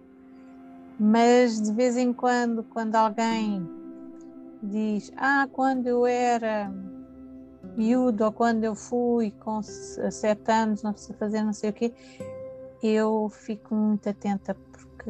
mas 1.00 1.62
de 1.62 1.72
vez 1.72 1.96
em 1.96 2.12
quando, 2.12 2.62
quando 2.66 2.96
alguém 2.96 3.66
diz, 4.62 5.10
ah, 5.16 5.48
quando 5.50 5.88
eu 5.88 6.06
era 6.06 6.70
miúdo 7.78 8.26
ou 8.26 8.34
quando 8.34 8.66
eu 8.66 8.76
fui 8.76 9.32
com 9.32 9.62
sete 9.64 10.52
anos, 10.52 10.84
não 10.84 10.98
sei 10.98 11.16
fazer 11.16 11.42
não 11.42 11.54
sei 11.54 11.70
o 11.70 11.74
quê, 11.74 11.94
eu 12.84 13.30
fico 13.30 13.74
muito 13.74 14.10
atenta 14.10 14.54
porque 14.54 15.10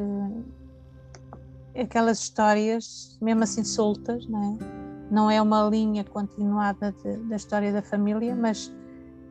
aquelas 1.81 2.19
histórias, 2.19 3.17
mesmo 3.21 3.43
assim 3.43 3.63
soltas, 3.63 4.27
não 4.27 4.43
é? 4.43 4.79
Não 5.11 5.31
é 5.31 5.41
uma 5.41 5.63
linha 5.63 6.03
continuada 6.03 6.91
de, 7.03 7.17
da 7.27 7.35
história 7.35 7.73
da 7.73 7.81
família, 7.81 8.35
mas 8.35 8.71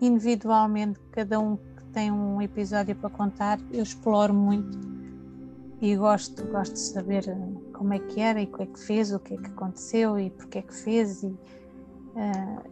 individualmente, 0.01 0.99
cada 1.13 1.39
um 1.39 1.57
que 1.57 1.85
tem 1.93 2.11
um 2.11 2.41
episódio 2.43 2.95
para 2.97 3.11
contar, 3.11 3.59
eu 3.73 3.83
exploro 3.83 4.35
muito 4.35 4.79
e 5.81 5.95
gosto, 5.97 6.45
gosto 6.47 6.75
de 6.75 6.81
saber 6.81 7.29
eh, 7.29 7.37
como 7.73 7.95
é 7.95 7.99
que 7.99 8.21
era 8.21 8.41
e 8.41 8.45
o 8.45 8.53
que 8.53 8.63
é 8.63 8.67
que 8.67 8.81
fez, 8.81 9.13
o 9.13 9.21
que 9.21 9.35
é 9.35 9.37
que 9.37 9.47
aconteceu 9.47 10.19
e 10.19 10.31
porque 10.31 10.59
é 10.59 10.63
que 10.63 10.75
fez, 10.75 11.23
e, 11.23 11.27
uh, 11.29 12.63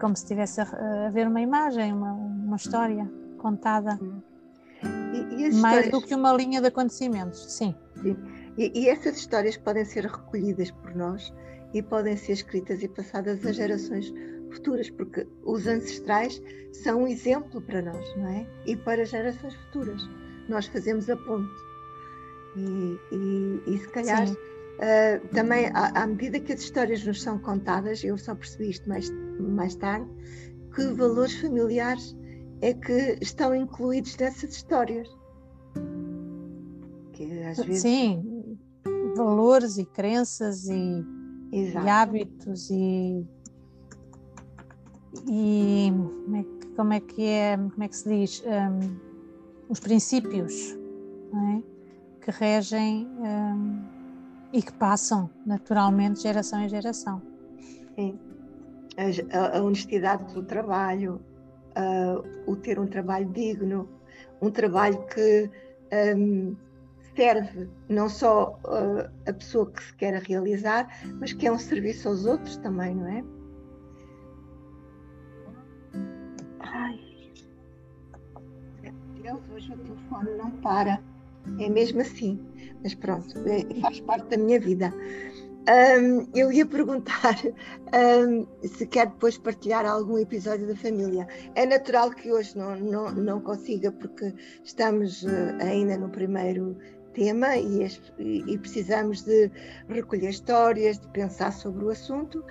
como 0.00 0.16
se 0.16 0.22
estivesse 0.24 0.60
a, 0.60 1.06
a, 1.06 1.10
ver 1.10 1.28
uma 1.28 1.40
imagem, 1.40 1.92
uma, 1.92 2.12
uma 2.12 2.56
história 2.56 3.10
contada. 3.38 4.00
E, 4.82 5.44
e 5.44 5.54
Mais 5.60 5.84
histórias... 5.84 5.90
do 5.90 6.00
que 6.00 6.14
uma 6.14 6.32
linha 6.32 6.60
de 6.60 6.68
acontecimentos, 6.68 7.52
sim. 7.52 7.74
sim. 8.00 8.16
E, 8.56 8.70
e 8.74 8.88
essas 8.88 9.16
histórias 9.16 9.56
podem 9.56 9.84
ser 9.84 10.04
recolhidas 10.04 10.70
por 10.70 10.94
nós 10.94 11.32
e 11.72 11.82
podem 11.82 12.16
ser 12.16 12.32
escritas 12.32 12.82
e 12.82 12.88
passadas 12.88 13.44
às 13.46 13.56
gerações 13.56 14.12
futuras, 14.50 14.90
porque 14.90 15.26
os 15.44 15.66
ancestrais 15.66 16.42
são 16.72 17.02
um 17.02 17.06
exemplo 17.06 17.60
para 17.62 17.82
nós, 17.82 18.16
não 18.16 18.28
é? 18.28 18.46
E 18.66 18.76
para 18.76 19.04
gerações 19.04 19.54
futuras. 19.54 20.02
Nós 20.48 20.66
fazemos 20.66 21.08
a 21.08 21.16
ponte. 21.16 21.50
E, 22.56 22.98
e, 23.12 23.62
e 23.74 23.78
se 23.78 23.88
calhar 23.88 24.28
uh, 24.28 25.28
também, 25.28 25.66
à, 25.68 26.02
à, 26.02 26.06
medida 26.06 26.38
que 26.38 26.52
as 26.52 26.60
histórias 26.60 27.02
nos 27.04 27.22
são 27.22 27.38
contadas, 27.38 28.04
eu 28.04 28.18
só 28.18 28.34
percebi 28.34 28.70
isto 28.70 28.86
mais, 28.88 29.10
mais 29.40 29.74
tarde, 29.74 30.06
que 30.74 30.84
valores 30.88 31.34
familiares 31.40 32.14
é 32.60 32.74
que 32.74 33.18
estão 33.22 33.54
incluídos 33.54 34.16
nessas 34.18 34.54
histórias. 34.54 35.08
Que 37.12 37.42
às 37.44 37.58
vezes. 37.58 37.82
Sim, 37.82 38.31
valores 39.16 39.78
e 39.78 39.84
crenças 39.84 40.68
e, 40.68 41.04
e 41.52 41.76
hábitos 41.76 42.70
e, 42.70 43.26
e 45.28 45.92
como, 46.24 46.36
é 46.36 46.42
que, 46.42 46.66
como, 46.76 46.92
é 46.92 47.00
que, 47.00 47.24
é 47.24 47.56
como 47.56 47.82
é 47.82 47.88
que 47.88 47.96
se 47.96 48.08
diz 48.08 48.42
um, 48.46 48.96
os 49.68 49.80
princípios 49.80 50.76
é? 51.34 51.62
que 52.20 52.30
regem 52.30 53.06
um, 53.18 53.82
e 54.52 54.62
que 54.62 54.72
passam 54.74 55.30
naturalmente 55.46 56.20
geração 56.20 56.60
em 56.60 56.68
geração. 56.68 57.22
Sim. 57.94 58.18
A, 59.32 59.58
a 59.58 59.62
honestidade 59.62 60.24
pelo 60.30 60.44
trabalho, 60.44 61.20
uh, 61.70 62.50
o 62.50 62.54
ter 62.54 62.78
um 62.78 62.86
trabalho 62.86 63.26
digno, 63.30 63.88
um 64.42 64.50
trabalho 64.50 65.02
que 65.06 65.50
um, 66.16 66.54
serve 67.16 67.68
não 67.88 68.08
só 68.08 68.58
uh, 68.64 69.10
a 69.28 69.32
pessoa 69.32 69.70
que 69.70 69.82
se 69.82 69.94
quer 69.94 70.14
realizar, 70.22 70.88
mas 71.20 71.32
que 71.32 71.46
é 71.46 71.52
um 71.52 71.58
serviço 71.58 72.08
aos 72.08 72.24
outros 72.26 72.56
também, 72.58 72.94
não 72.94 73.06
é? 73.06 73.24
Ai, 76.60 76.98
Deus, 79.22 79.40
hoje 79.54 79.72
o 79.72 79.78
telefone 79.78 80.30
não 80.36 80.50
para. 80.62 81.00
É 81.58 81.68
mesmo 81.68 82.00
assim. 82.00 82.40
Mas 82.82 82.94
pronto, 82.94 83.38
é, 83.46 83.80
faz 83.80 84.00
parte 84.00 84.28
da 84.28 84.36
minha 84.36 84.60
vida. 84.60 84.92
Um, 85.62 86.26
eu 86.34 86.50
ia 86.50 86.66
perguntar 86.66 87.36
um, 88.26 88.46
se 88.66 88.84
quer 88.84 89.06
depois 89.06 89.38
partilhar 89.38 89.86
algum 89.86 90.18
episódio 90.18 90.66
da 90.66 90.74
família. 90.74 91.26
É 91.54 91.64
natural 91.64 92.10
que 92.10 92.32
hoje 92.32 92.58
não, 92.58 92.74
não, 92.76 93.12
não 93.12 93.40
consiga, 93.40 93.92
porque 93.92 94.34
estamos 94.64 95.22
uh, 95.22 95.28
ainda 95.60 95.96
no 95.96 96.08
primeiro 96.08 96.76
tema 97.12 97.56
e, 97.56 97.86
e, 98.18 98.58
precisamos 98.58 99.22
de 99.22 99.48
recolher 99.88 100.30
histórias, 100.30 100.98
de 100.98 101.06
pensar 101.08 101.52
sobre 101.52 101.84
o 101.84 101.90
assunto. 101.90 102.44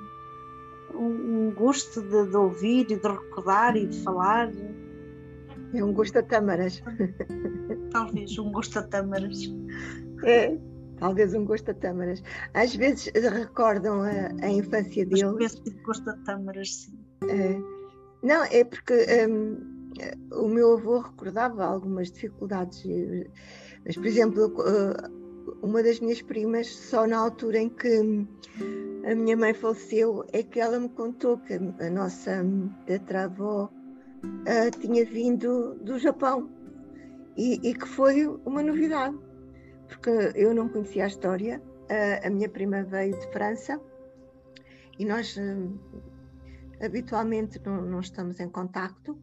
um, 0.95 1.53
gosto 1.55 2.01
de, 2.01 2.27
de, 2.27 2.37
ouvir 2.37 2.91
e 2.91 2.97
de 2.97 3.09
recordar 3.09 3.77
e 3.77 3.87
de 3.87 4.01
falar. 4.03 4.51
É 5.75 5.83
um 5.83 5.93
gosto 5.93 6.19
a 6.19 6.23
tâmaras. 6.23 6.83
Talvez 7.91 8.39
um 8.39 8.53
gosto 8.53 8.79
a 8.79 8.83
tâmaras. 8.83 9.39
É, 10.25 10.57
talvez 10.99 11.35
um 11.35 11.45
gosto 11.45 11.71
a 11.71 11.75
tâmaras. 11.75 12.23
Às 12.55 12.75
vezes 12.75 13.13
recordam 13.15 14.03
a, 14.03 14.29
a 14.45 14.49
infância 14.51 15.05
deles. 15.05 15.23
Uma 15.23 15.43
espécie 15.43 15.63
de 15.65 15.83
gosto 15.83 16.11
a 16.11 16.17
tâmaras, 16.25 16.75
sim. 16.75 16.99
É, 17.29 17.59
não, 18.23 18.45
é 18.45 18.65
porque 18.65 18.95
um, 19.29 19.91
o 20.33 20.49
meu 20.49 20.75
avô 20.75 21.01
recordava 21.01 21.65
algumas 21.65 22.11
dificuldades 22.11 22.85
mas, 23.85 23.97
por 23.97 24.07
exemplo, 24.07 24.55
eh, 24.65 25.11
uma 25.63 25.83
das 25.83 26.01
minhas 26.01 26.23
primas, 26.23 26.69
só 26.69 27.07
na 27.07 27.19
altura 27.19 27.59
em 27.59 27.69
que 27.69 28.27
a 29.05 29.15
minha 29.15 29.37
mãe 29.37 29.53
faleceu, 29.53 30.25
é 30.33 30.43
que 30.43 30.61
ela 30.61 30.79
me 30.79 30.89
contou 30.89 31.39
que 31.39 31.55
a 31.55 31.91
nossa 31.91 32.45
tetravó 32.87 33.65
uh, 33.65 34.79
tinha 34.79 35.05
vindo 35.05 35.75
do 35.81 35.99
Japão 35.99 36.49
e, 37.37 37.59
e, 37.69 37.75
que 37.75 37.89
foi 37.89 38.27
uma 38.45 38.63
novidade, 38.63 39.19
porque 39.93 40.33
eu 40.35 40.55
não 40.55 40.69
conhecia 40.69 41.05
a 41.05 41.07
história. 41.07 41.61
Uh, 41.83 42.27
a 42.27 42.31
minha 42.31 42.49
prima 42.49 42.83
veio 42.83 43.19
de 43.19 43.27
França 43.33 43.81
e 44.99 45.05
nós 45.05 45.37
uh, 45.37 45.79
habitualmente 46.83 47.61
não, 47.65 47.83
não, 47.83 48.01
estamos 48.01 48.41
em 48.41 48.49
contacto. 48.49 49.19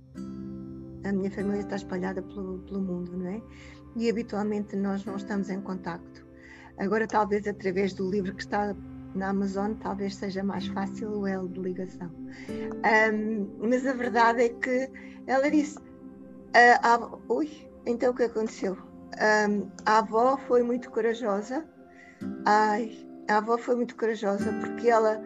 A 1.04 1.12
minha 1.12 1.32
família 1.32 1.62
está 1.62 1.76
espalhada 1.78 2.22
pelo, 2.22 2.60
pelo 2.60 2.82
mundo, 2.82 3.18
não 3.18 3.28
é? 3.28 3.42
e 3.96 4.10
habitualmente 4.10 4.76
nós 4.76 5.04
não 5.06 5.16
estamos 5.16 5.50
em 5.50 5.62
contacto. 5.62 6.26
Agora, 6.78 7.08
talvez 7.08 7.48
através 7.48 7.94
do 7.94 8.10
livro 8.10 8.34
que 8.34 8.42
está 8.42 8.76
na 9.16 9.30
Amazon, 9.30 9.74
talvez 9.74 10.16
seja 10.16 10.44
mais 10.44 10.68
fácil 10.68 11.12
o 11.12 11.28
L 11.28 11.48
de 11.50 11.60
ligação. 11.60 12.10
Um, 12.50 13.68
mas 13.68 13.86
a 13.86 13.94
verdade 13.94 14.44
é 14.44 14.50
que 14.50 14.90
ela 15.28 15.50
disse: 15.50 15.78
a, 16.54 16.94
a, 16.94 17.18
Ui, 17.28 17.50
então 17.86 18.12
o 18.12 18.16
que 18.16 18.24
aconteceu? 18.24 18.78
Um, 19.18 19.70
a 19.86 20.00
avó 20.00 20.38
foi 20.48 20.64
muito 20.64 20.90
corajosa. 20.92 21.66
Ai, 22.46 22.98
a 23.30 23.38
avó 23.38 23.58
foi 23.58 23.76
muito 23.76 23.96
corajosa 23.96 24.52
porque 24.60 24.90
ela 24.90 25.22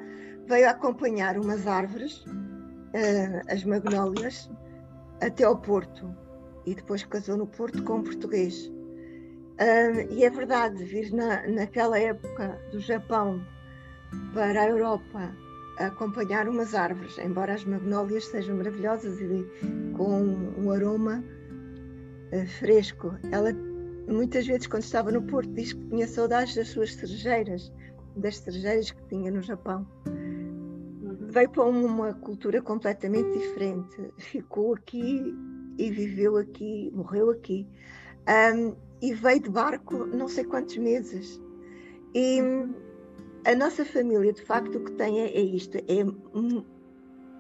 veio 0.48 0.69
acompanhar 0.69 1.38
umas 1.38 1.67
árvores, 1.67 2.26
uh, 2.26 3.41
as 3.50 3.63
magnólias, 3.63 4.50
até 5.22 5.43
ao 5.43 5.58
Porto 5.58 6.15
e 6.65 6.76
depois 6.76 7.04
casou 7.04 7.38
no 7.38 7.48
Porto 7.48 7.84
com 7.84 7.98
um 7.98 8.04
português. 8.04 8.72
E 10.10 10.26
é 10.26 10.30
verdade, 10.30 10.84
vir 10.84 11.13
na, 11.13 11.48
naquela 11.48 12.00
época 12.00 12.60
do 12.72 12.80
Japão 12.80 13.46
para 14.34 14.62
a 14.62 14.67
Europa 14.67 15.32
acompanhar 15.78 16.48
umas 16.48 16.74
árvores, 16.74 17.17
embora 17.17 17.54
as 17.54 17.63
magnólias 17.65 18.26
sejam 18.26 18.58
maravilhosas 18.58 19.19
e 19.19 19.46
com 19.96 20.22
um 20.58 20.72
aroma 20.72 21.24
uh, 22.32 22.48
fresco. 22.60 23.15
Ela 23.32 23.54
muitas 24.07 24.45
vezes 24.45 24.67
quando 24.67 24.83
estava 24.83 25.11
no 25.11 25.21
Porto 25.23 25.49
diz 25.51 25.73
que 25.73 25.85
tinha 25.87 26.07
saudades 26.07 26.55
das 26.55 26.69
suas 26.69 26.93
cerejeiras, 26.93 27.71
das 28.15 28.37
cerejeiras 28.37 28.91
que 28.91 29.03
tinha 29.07 29.31
no 29.31 29.41
Japão. 29.41 29.87
Uhum. 30.07 31.17
Veio 31.29 31.49
para 31.49 31.63
uma 31.63 32.13
cultura 32.13 32.61
completamente 32.61 33.31
diferente. 33.37 34.11
Ficou 34.17 34.73
aqui 34.75 35.33
e 35.77 35.91
viveu 35.91 36.37
aqui, 36.37 36.91
morreu 36.93 37.29
aqui. 37.29 37.67
Um, 38.55 38.75
e 39.01 39.13
veio 39.13 39.41
de 39.41 39.49
barco 39.49 40.05
não 40.05 40.27
sei 40.27 40.43
quantos 40.43 40.77
meses. 40.77 41.41
E 42.15 42.39
a 43.45 43.55
nossa 43.55 43.83
família, 43.83 44.31
de 44.31 44.41
facto, 44.43 44.77
o 44.77 44.83
que 44.83 44.91
tem 44.93 45.19
é, 45.19 45.27
é 45.27 45.41
isto: 45.41 45.77
é 45.77 46.03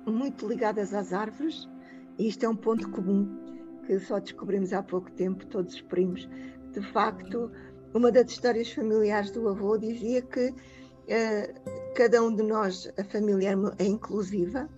muito 0.09 0.47
ligadas 0.47 0.93
às 0.93 1.13
árvores, 1.13 1.69
e 2.17 2.27
isto 2.27 2.43
é 2.43 2.49
um 2.49 2.55
ponto 2.55 2.89
comum 2.89 3.42
que 3.85 3.99
só 3.99 4.19
descobrimos 4.19 4.73
há 4.73 4.81
pouco 4.81 5.11
tempo, 5.11 5.45
todos 5.47 5.75
os 5.75 5.81
primos. 5.81 6.27
De 6.71 6.81
facto, 6.91 7.51
uma 7.93 8.11
das 8.11 8.31
histórias 8.31 8.71
familiares 8.71 9.31
do 9.31 9.47
avô 9.47 9.77
dizia 9.77 10.21
que 10.21 10.49
uh, 10.49 11.93
cada 11.95 12.23
um 12.23 12.35
de 12.35 12.43
nós, 12.43 12.91
a 12.97 13.03
família 13.03 13.55
é 13.77 13.85
inclusiva, 13.85 14.69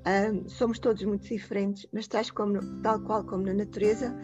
um, 0.00 0.48
somos 0.48 0.78
todos 0.78 1.02
muito 1.04 1.26
diferentes, 1.28 1.86
mas 1.92 2.08
tais 2.08 2.30
como, 2.30 2.60
tal 2.82 3.00
qual 3.00 3.24
como 3.24 3.44
na 3.44 3.54
natureza, 3.54 4.16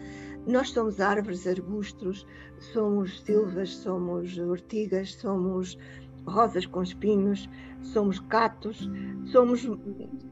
nós 0.45 0.69
somos 0.69 0.99
árvores, 0.99 1.45
arbustos, 1.45 2.25
somos 2.73 3.21
silvas, 3.21 3.69
somos 3.75 4.37
ortigas, 4.37 5.13
somos 5.15 5.77
rosas 6.25 6.65
com 6.65 6.81
espinhos, 6.81 7.49
somos 7.81 8.19
catos, 8.19 8.89
somos 9.25 9.67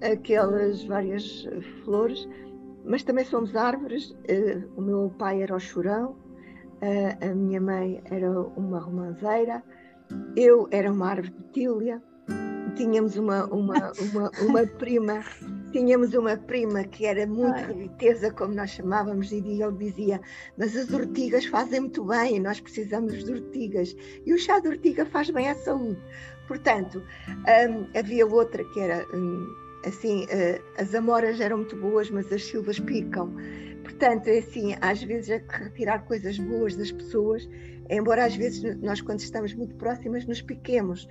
aquelas 0.01 0.84
várias 0.86 1.47
flores, 1.84 2.27
mas 2.86 3.04
também 3.04 3.26
somos 3.26 3.56
árvores. 3.56 4.12
Uh, 4.12 4.71
o 4.78 4.82
meu 4.82 5.13
pai 5.17 5.41
era 5.41 5.56
o 5.56 5.60
chorão, 5.60 6.12
uh, 6.12 7.32
a 7.32 7.34
minha 7.34 7.60
mãe 7.60 8.02
era 8.06 8.32
uma 8.32 8.80
romanceira, 8.80 9.63
eu 10.36 10.67
era 10.71 10.91
uma 10.91 11.10
árvore 11.10 11.34
de 11.34 11.52
tília, 11.52 12.02
tínhamos 12.76 13.15
uma, 13.15 13.45
uma, 13.45 13.91
uma, 14.00 14.32
uma 14.41 14.67
prima, 14.78 15.24
tínhamos 15.71 16.13
uma 16.13 16.38
prima 16.38 16.84
que 16.84 17.06
era 17.06 17.26
muito 17.26 17.58
rebiteza, 17.58 18.32
como 18.32 18.54
nós 18.54 18.71
chamávamos, 18.71 19.32
e 19.32 19.38
ele 19.38 19.78
dizia, 19.78 20.21
mas 20.58 20.76
as 20.76 20.91
ortigas 20.93 21.45
fazem 21.45 21.82
muito 21.82 22.04
bem, 22.06 22.39
nós 22.39 22.60
precisamos 22.60 23.24
de 23.24 23.32
ortigas. 23.32 23.95
E 24.26 24.34
o 24.34 24.38
chá 24.38 24.60
de 24.60 24.67
ortiga 24.67 25.06
faz 25.06 25.30
bem 25.30 25.50
à 25.50 25.56
saúde. 25.56 26.00
Portanto, 26.48 27.02
um, 27.30 27.98
havia 27.98 28.28
outra 28.28 28.63
que 28.65 28.80
era 28.80 29.06
um, 29.15 29.64
assim, 29.86 30.26
uh, 30.26 30.63
as 30.78 30.93
amoras 30.93 31.39
eram 31.39 31.58
muito 31.58 31.76
boas, 31.76 32.10
mas 32.10 32.32
as 32.32 32.43
silvas 32.43 32.80
picam. 32.80 33.34
Portanto, 33.84 34.28
é 34.28 34.39
assim, 34.39 34.76
às 34.82 35.02
vezes 35.04 35.30
é 35.30 35.43
retirar 35.50 36.00
coisas 36.06 36.38
boas 36.38 36.76
das 36.76 36.91
pessoas, 36.91 37.48
embora 37.89 38.26
às 38.26 38.36
vezes 38.36 38.76
nós, 38.82 39.00
quando 39.02 39.19
estamos 39.19 39.54
muito 39.54 39.76
próximas, 39.76 40.26
nos 40.26 40.41
piquemos 40.41 41.08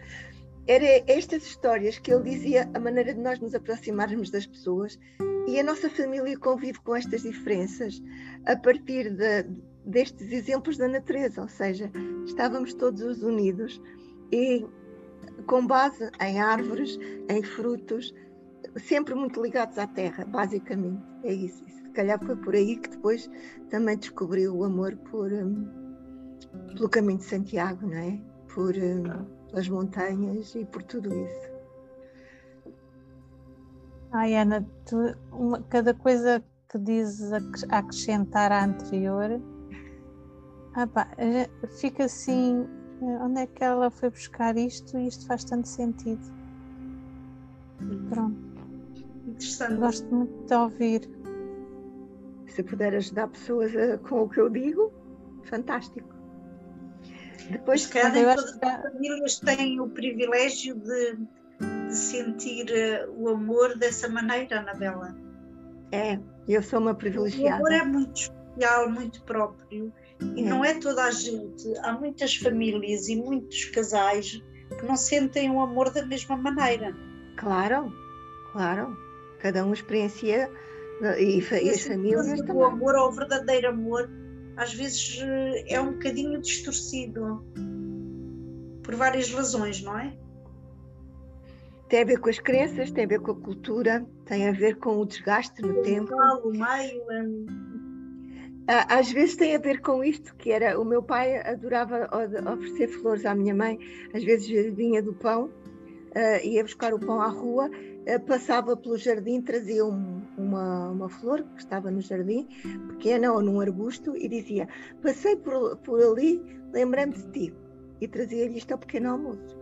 era 0.67 1.05
estas 1.07 1.45
histórias 1.45 1.99
que 1.99 2.13
ele 2.13 2.31
dizia 2.31 2.69
a 2.73 2.81
maneira 2.81 3.13
de 3.13 3.21
nós 3.21 3.39
nos 3.39 3.55
aproximarmos 3.55 4.31
das 4.31 4.47
pessoas 4.47 4.99
e 5.47 5.61
a 5.61 5.63
nossa 5.63 5.91
família 5.91 6.39
convive 6.39 6.81
com 6.81 6.97
estas 6.97 7.23
diferenças 7.23 8.03
a 8.47 8.57
partir 8.57 9.11
de, 9.11 9.45
destes 9.85 10.33
exemplos 10.33 10.79
da 10.79 10.89
natureza, 10.89 11.43
ou 11.43 11.49
seja, 11.49 11.91
estávamos 12.25 12.73
todos 12.73 13.23
unidos 13.23 13.81
e 14.33 14.65
com 15.47 15.67
base 15.67 16.11
em 16.21 16.41
árvores, 16.41 16.99
em 17.29 17.43
frutos, 17.43 18.15
sempre 18.77 19.15
muito 19.15 19.43
ligados 19.43 19.79
à 19.79 19.87
terra, 19.87 20.25
basicamente. 20.25 21.03
É 21.23 21.33
isso. 21.33 21.65
Se 21.69 21.91
calhar 21.91 22.19
foi 22.25 22.37
por 22.37 22.55
aí 22.55 22.77
que 22.77 22.91
depois 22.91 23.31
também 23.71 23.97
descobriu 23.97 24.55
o 24.57 24.65
amor 24.65 24.97
por, 24.97 25.33
um, 25.33 25.69
pelo 26.75 26.89
caminho 26.89 27.19
de 27.19 27.25
Santiago, 27.25 27.87
não 27.87 27.97
é? 27.97 28.21
Por, 28.53 28.75
um, 28.77 29.25
pelas 29.49 29.69
montanhas 29.69 30.55
e 30.55 30.65
por 30.65 30.83
tudo 30.83 31.13
isso. 31.15 31.55
Ai, 34.13 34.37
Ana, 34.37 34.65
tu, 34.87 34.97
uma, 35.33 35.61
cada 35.63 35.93
coisa 35.93 36.43
que 36.69 36.79
dizes 36.79 37.33
a 37.33 37.79
acrescentar 37.79 38.53
à 38.53 38.65
anterior, 38.65 39.41
ah, 40.75 40.87
pá, 40.87 41.09
fica 41.81 42.05
assim, 42.05 42.67
onde 43.01 43.41
é 43.41 43.47
que 43.47 43.63
ela 43.63 43.91
foi 43.91 44.11
buscar 44.11 44.57
isto 44.57 44.99
e 44.99 45.07
isto 45.07 45.27
faz 45.27 45.45
tanto 45.45 45.69
sentido. 45.69 46.23
Pronto. 48.09 48.54
Interessante. 49.35 49.75
Gosto 49.77 50.15
muito 50.15 50.47
de 50.47 50.55
ouvir. 50.55 51.11
Se 52.47 52.63
puder 52.63 52.95
ajudar 52.95 53.29
pessoas 53.29 53.75
a, 53.77 53.99
com 53.99 54.23
o 54.23 54.29
que 54.29 54.41
eu 54.41 54.49
digo, 54.49 54.93
fantástico. 55.45 56.15
Depois, 57.51 57.83
se 57.83 57.93
calhar, 57.93 58.13
nem 58.13 58.25
todas 58.25 58.59
as 58.63 58.83
famílias 58.83 59.39
têm 59.41 59.81
o 59.81 59.89
privilégio 59.89 60.77
de, 60.77 61.17
de 61.89 61.95
sentir 61.95 62.67
uh, 62.67 63.13
o 63.17 63.29
amor 63.29 63.77
dessa 63.77 64.09
maneira, 64.09 64.61
Anabela. 64.61 65.15
É, 65.93 66.19
eu 66.49 66.63
sou 66.63 66.81
uma 66.81 66.95
privilegiada. 66.95 67.63
O 67.63 67.67
amor 67.67 67.73
é 67.73 67.85
muito 67.85 68.17
especial, 68.17 68.91
muito 68.91 69.23
próprio, 69.25 69.93
e 70.37 70.41
é. 70.41 70.49
não 70.49 70.65
é 70.65 70.75
toda 70.75 71.05
a 71.05 71.11
gente. 71.11 71.77
Há 71.83 71.93
muitas 71.93 72.37
famílias 72.37 73.09
e 73.09 73.17
muitos 73.17 73.67
casais 73.67 74.43
que 74.79 74.87
não 74.87 74.97
sentem 74.97 75.51
o 75.51 75.61
amor 75.61 75.93
da 75.93 76.07
mesma 76.07 76.37
maneira. 76.37 76.95
Claro, 77.37 77.93
claro. 78.53 79.04
Cada 79.45 79.63
um 79.63 79.75
experiencia 79.75 80.51
e, 81.19 81.39
e 81.39 81.71
as 81.71 81.83
famílias 81.83 82.41
também. 82.41 82.57
O 82.57 82.65
amor 82.65 82.95
ao 82.95 83.13
verdadeiro 83.13 83.69
amor 83.69 84.09
às 84.57 84.73
vezes 84.73 85.19
eh, 85.21 85.75
é 85.75 85.79
um 85.79 85.93
bocadinho 85.93 86.41
distorcido 86.41 87.45
por 88.83 88.95
várias 88.95 89.31
razões, 89.31 89.83
não 89.83 89.99
é? 89.99 90.17
Tem 91.91 92.01
a 92.01 92.07
ver 92.07 92.21
com 92.21 92.31
as 92.31 92.39
crenças, 92.39 92.91
tem 92.91 93.05
a 93.05 93.07
ver 93.07 93.21
com 93.21 93.33
a 93.33 93.35
cultura, 93.35 94.07
tem 94.25 94.49
a 94.49 94.53
ver 94.53 94.77
com 94.77 94.97
o 94.97 95.05
desgaste 95.05 95.61
no 95.61 95.81
o 95.81 95.83
tempo. 95.83 96.15
O 96.43 96.51
meio. 96.51 97.03
Um... 97.13 97.47
Às 98.67 99.13
vezes 99.13 99.37
tem 99.37 99.55
a 99.55 99.59
ver 99.59 99.83
com 99.83 100.03
isto, 100.03 100.35
que 100.37 100.53
era 100.53 100.81
o 100.81 100.87
meu 100.87 101.03
pai 101.03 101.37
adorava 101.47 102.09
oferecer 102.51 102.89
flores 102.89 103.27
à 103.27 103.35
minha 103.35 103.55
mãe, 103.55 103.79
às 104.15 104.25
vezes 104.25 104.49
vinha 104.75 105.03
do 105.03 105.13
pão, 105.13 105.51
uh, 106.15 106.47
ia 106.47 106.63
buscar 106.63 106.95
o 106.95 106.99
pão 106.99 107.21
à 107.21 107.29
rua 107.29 107.69
eh, 107.75 107.94
passava 108.27 108.77
pelo 108.77 108.97
jardim, 108.97 109.41
trazia 109.41 109.85
um, 109.85 110.23
uma, 110.37 110.91
uma 110.91 111.09
flor 111.09 111.43
que 111.43 111.61
estava 111.61 111.91
no 111.91 112.01
jardim, 112.01 112.47
pequena 112.89 113.33
ou 113.33 113.43
num 113.43 113.61
arbusto, 113.61 114.17
e 114.17 114.29
dizia: 114.29 114.69
Passei 115.03 115.37
por, 115.37 115.77
por 115.79 116.01
ali, 116.01 116.43
lembrando 116.73 117.17
de 117.17 117.31
ti. 117.33 117.55
E 118.01 118.09
trazia-lhe 118.09 118.59
isto 118.59 118.73
ao 118.73 118.79
pequeno 118.79 119.11
almoço. 119.11 119.59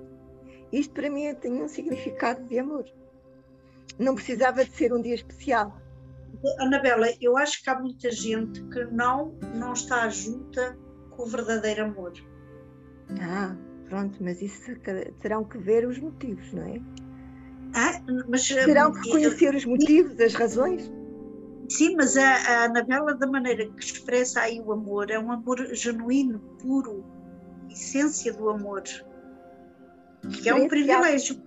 Isto 0.72 0.94
para 0.94 1.10
mim 1.10 1.34
tinha 1.34 1.62
um 1.62 1.68
significado 1.68 2.42
de 2.48 2.58
amor. 2.58 2.84
Não 3.98 4.14
precisava 4.14 4.64
de 4.64 4.70
ser 4.70 4.92
um 4.92 5.00
dia 5.00 5.14
especial. 5.14 5.76
Anabela, 6.58 7.06
eu 7.20 7.36
acho 7.36 7.62
que 7.62 7.70
há 7.70 7.78
muita 7.78 8.10
gente 8.10 8.62
que 8.64 8.84
não, 8.86 9.32
não 9.54 9.74
está 9.74 10.08
junta 10.08 10.76
com 11.10 11.22
o 11.22 11.26
verdadeiro 11.26 11.84
amor. 11.84 12.12
Ah, 13.20 13.54
pronto, 13.88 14.22
mas 14.22 14.40
isso 14.40 14.74
terão 15.20 15.44
que 15.44 15.58
ver 15.58 15.86
os 15.86 15.98
motivos, 15.98 16.52
não 16.52 16.62
é? 16.62 16.80
Ah, 17.74 18.00
mas, 18.28 18.46
Terão 18.48 18.90
hum, 18.90 18.92
que 18.92 19.10
conhecer 19.10 19.54
os 19.54 19.64
motivos, 19.64 20.18
as 20.20 20.34
razões? 20.34 20.90
Sim, 21.68 21.96
mas 21.96 22.16
a, 22.16 22.30
a 22.30 22.64
Anabela, 22.64 23.14
da 23.14 23.26
maneira 23.26 23.66
que 23.66 23.82
expressa 23.82 24.40
aí 24.40 24.60
o 24.60 24.72
amor, 24.72 25.10
é 25.10 25.18
um 25.18 25.32
amor 25.32 25.58
genuíno, 25.74 26.38
puro, 26.60 27.04
essência 27.70 28.32
do 28.32 28.50
amor. 28.50 28.82
Que 30.42 30.48
é 30.48 30.54
um 30.54 30.68
privilégio. 30.68 31.42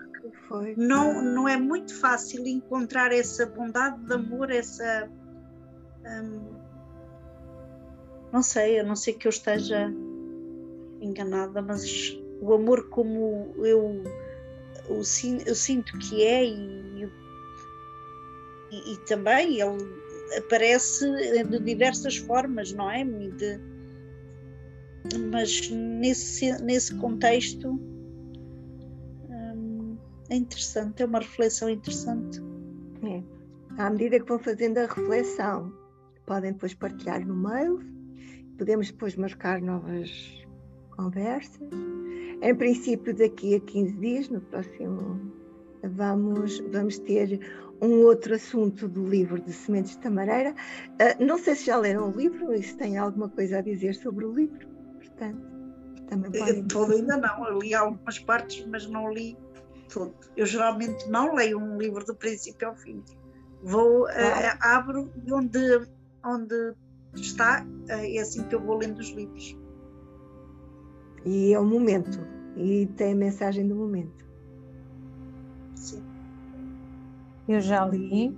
Foi. 0.47 0.73
Não, 0.75 1.21
não 1.21 1.47
é 1.47 1.55
muito 1.57 1.93
fácil 1.99 2.45
encontrar 2.47 3.11
essa 3.11 3.45
bondade 3.45 4.03
de 4.03 4.13
amor, 4.13 4.49
essa. 4.49 5.09
Hum, 6.05 6.55
não 8.33 8.41
sei, 8.41 8.79
a 8.79 8.83
não 8.83 8.95
ser 8.95 9.13
que 9.13 9.27
eu 9.27 9.29
esteja 9.29 9.93
enganada, 10.99 11.61
mas 11.61 12.17
o 12.41 12.53
amor 12.53 12.89
como 12.89 13.53
eu 13.57 14.03
eu, 14.87 15.01
eu 15.45 15.55
sinto 15.55 15.97
que 15.97 16.23
é 16.23 16.45
e, 16.45 17.09
e, 18.71 18.93
e, 18.93 18.97
também 19.05 19.59
ele 19.59 19.85
aparece 20.37 21.05
de 21.43 21.59
diversas 21.59 22.17
formas, 22.17 22.71
não 22.73 22.89
é? 22.89 23.03
De, 23.03 23.59
mas 25.29 25.69
nesse, 25.69 26.51
nesse 26.63 26.95
contexto 26.95 27.69
hum, 29.29 29.97
é 30.29 30.35
interessante, 30.35 31.03
é 31.03 31.05
uma 31.05 31.19
reflexão 31.19 31.69
interessante. 31.69 32.41
É. 33.03 33.23
À 33.77 33.89
medida 33.89 34.19
que 34.19 34.25
vão 34.27 34.39
fazendo 34.39 34.77
a 34.79 34.87
reflexão, 34.87 35.71
podem 36.25 36.53
depois 36.53 36.73
partilhar 36.73 37.25
no 37.25 37.35
mail, 37.35 37.79
podemos 38.57 38.89
depois 38.89 39.15
marcar 39.15 39.61
novas 39.61 40.43
conversas 40.95 41.69
em 42.45 42.55
princípio, 42.55 43.15
daqui 43.15 43.55
a 43.55 43.59
15 43.59 43.93
dias, 43.93 44.29
no 44.29 44.39
próximo, 44.39 45.33
vamos, 45.83 46.59
vamos 46.71 46.99
ter 46.99 47.39
um 47.81 48.03
outro 48.03 48.35
assunto 48.35 48.87
do 48.87 49.03
livro 49.07 49.41
de 49.41 49.51
Sementes 49.51 49.93
de 49.93 49.97
Tamareira. 49.97 50.51
Uh, 50.51 51.25
não 51.25 51.39
sei 51.39 51.55
se 51.55 51.65
já 51.65 51.75
leram 51.77 52.11
o 52.11 52.15
livro 52.15 52.53
e 52.53 52.61
se 52.61 52.77
têm 52.77 52.99
alguma 52.99 53.29
coisa 53.29 53.57
a 53.57 53.61
dizer 53.61 53.95
sobre 53.95 54.25
o 54.25 54.31
livro. 54.31 54.67
Portanto, 54.99 55.41
também 56.07 56.31
podem. 56.31 56.67
Todo 56.67 56.93
ainda 56.93 57.17
não, 57.17 57.47
eu 57.47 57.57
li 57.57 57.73
algumas 57.73 58.19
partes, 58.19 58.63
mas 58.67 58.87
não 58.87 59.11
li 59.11 59.35
todo. 59.91 60.13
Eu 60.37 60.45
geralmente 60.45 61.09
não 61.09 61.33
leio 61.33 61.57
um 61.57 61.79
livro 61.79 62.05
do 62.05 62.15
princípio 62.15 62.67
ao 62.67 62.75
fim. 62.75 63.03
Vou, 63.63 64.03
uh, 64.03 64.57
abro 64.61 65.11
onde, 65.31 65.87
onde 66.23 66.75
está, 67.15 67.65
uh, 67.65 67.91
é 67.91 68.19
assim 68.19 68.43
que 68.43 68.53
eu 68.53 68.59
vou 68.59 68.77
lendo 68.77 68.99
os 68.99 69.09
livros. 69.09 69.57
E 71.25 71.53
é 71.53 71.59
o 71.59 71.65
momento 71.65 72.19
e 72.55 72.85
tem 72.95 73.13
a 73.13 73.15
mensagem 73.15 73.67
do 73.67 73.75
momento. 73.75 74.25
Sim. 75.75 76.03
Eu 77.47 77.59
já 77.59 77.85
li, 77.85 78.35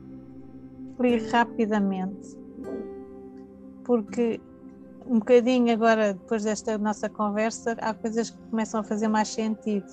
li 0.99 1.17
rapidamente, 1.29 2.37
porque 3.83 4.39
um 5.05 5.19
bocadinho 5.19 5.71
agora, 5.71 6.13
depois 6.13 6.43
desta 6.43 6.77
nossa 6.77 7.09
conversa, 7.09 7.77
há 7.79 7.93
coisas 7.93 8.29
que 8.29 8.37
começam 8.49 8.79
a 8.79 8.83
fazer 8.83 9.07
mais 9.07 9.29
sentido. 9.29 9.87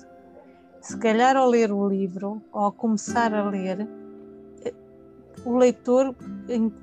Se 0.81 0.97
calhar 0.97 1.35
ao 1.37 1.49
ler 1.49 1.71
o 1.71 1.87
livro, 1.87 2.41
ou 2.51 2.65
ao 2.65 2.71
começar 2.71 3.33
a 3.33 3.49
ler, 3.49 3.87
o 5.45 5.57
leitor 5.57 6.15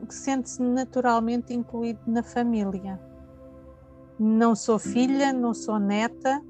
sente-se 0.09 0.63
naturalmente 0.63 1.53
incluído 1.53 2.01
na 2.07 2.23
família. 2.23 2.99
Não 4.19 4.55
sou 4.55 4.79
filha, 4.79 5.33
não 5.33 5.53
sou 5.55 5.79
neta, 5.79 6.43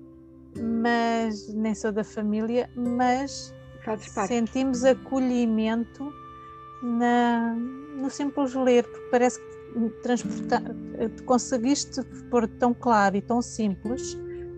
mas 0.60 1.52
nem 1.54 1.74
sou 1.74 1.92
da 1.92 2.04
família, 2.04 2.68
mas 2.76 3.54
sentimos 4.26 4.84
acolhimento 4.84 6.12
na, 6.82 7.54
no 7.96 8.10
simples 8.10 8.54
ler, 8.54 8.84
porque 8.84 9.08
parece 9.10 9.40
que 9.40 9.90
transportar, 10.02 10.62
conseguiste 11.24 12.02
pôr 12.30 12.46
tão 12.46 12.74
claro 12.74 13.16
e 13.16 13.22
tão 13.22 13.40
simples 13.40 14.14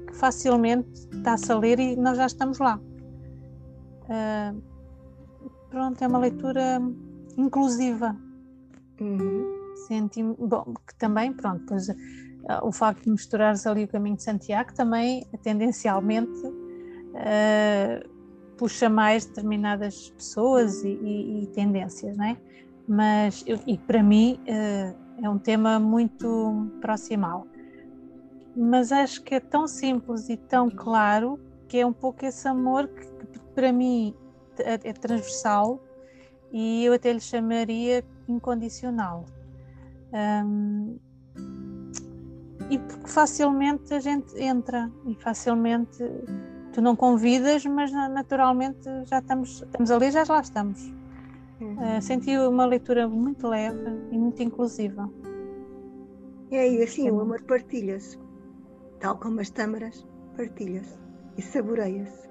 que 0.07 0.15
facilmente 0.17 0.89
está-se 1.13 1.53
a 1.53 1.59
ler 1.59 1.79
e 1.79 1.97
nós 1.97 2.17
já 2.17 2.27
estamos 2.27 2.59
lá. 2.59 2.81
uh, 4.09 4.63
pronto, 5.71 6.03
é 6.03 6.07
uma 6.07 6.19
leitura 6.19 6.81
inclusiva. 7.37 8.17
Uhum. 9.01 9.73
Senti, 9.87 10.23
bom, 10.23 10.75
que 10.87 10.95
também, 10.97 11.33
pronto, 11.33 11.65
pois, 11.67 11.89
o 12.63 12.73
facto 12.73 13.05
de 13.05 13.11
misturares 13.11 13.67
ali 13.67 13.85
o 13.85 13.89
caminho 13.89 14.17
de 14.17 14.23
Santiago 14.23 14.73
também, 14.75 15.27
tendencialmente, 15.43 16.47
uh, 16.47 18.09
puxa 18.57 18.89
mais 18.89 19.25
determinadas 19.25 20.11
pessoas 20.11 20.85
e, 20.85 20.89
e, 20.89 21.45
e 21.45 21.47
tendências, 21.49 22.17
não 22.17 22.25
é? 22.25 22.37
Mas, 22.87 23.43
eu, 23.47 23.59
e 23.67 23.79
para 23.79 24.03
mim, 24.03 24.39
uh, 24.43 25.25
é 25.25 25.29
um 25.29 25.39
tema 25.39 25.79
muito 25.79 26.71
proximal. 26.81 27.47
Mas 28.57 28.93
acho 28.93 29.23
que 29.23 29.35
é 29.35 29.41
tão 29.41 29.67
simples 29.67 30.29
e 30.29 30.37
tão 30.37 30.71
claro 30.71 31.41
que 31.67 31.79
é 31.79 31.87
um 31.87 31.93
pouco 31.93 32.25
esse 32.25 32.47
amor 32.47 32.89
que, 32.89 33.07
que 33.27 33.41
para 33.55 33.73
mim 33.73 34.15
é, 34.59 34.75
é 34.75 34.93
transversal 34.93 35.83
e 36.53 36.85
eu 36.85 36.93
até 36.93 37.13
lhe 37.13 37.21
chamaria 37.21 38.05
incondicional. 38.29 39.25
Um, 40.13 40.99
e 42.71 42.79
porque 42.79 43.09
facilmente 43.09 43.93
a 43.93 44.01
gente 44.01 44.39
entra 44.41 44.91
e 45.07 45.15
facilmente 45.15 46.03
tu 46.73 46.83
não 46.83 46.97
convidas, 46.97 47.65
mas 47.67 47.93
naturalmente 47.93 48.89
já 49.05 49.19
estamos, 49.19 49.63
estamos 49.63 49.91
ali, 49.91 50.11
já 50.11 50.25
lá 50.29 50.41
estamos. 50.41 50.93
Uhum. 51.61 51.77
Uh, 51.99 52.03
senti 52.03 52.37
uma 52.37 52.67
leitura 52.67 53.09
muito 53.09 53.47
leve 53.47 53.79
e 54.11 54.19
muito 54.19 54.43
inclusiva. 54.43 55.09
É, 56.51 56.69
e 56.69 56.83
assim, 56.83 57.11
o 57.11 57.21
amor 57.21 57.43
partilha-se, 57.43 58.19
tal 59.01 59.19
como 59.19 59.41
as 59.41 59.51
tâmaras, 59.51 60.07
partilha-se 60.37 60.99
e 61.37 61.43
saboreia-se. 61.43 62.29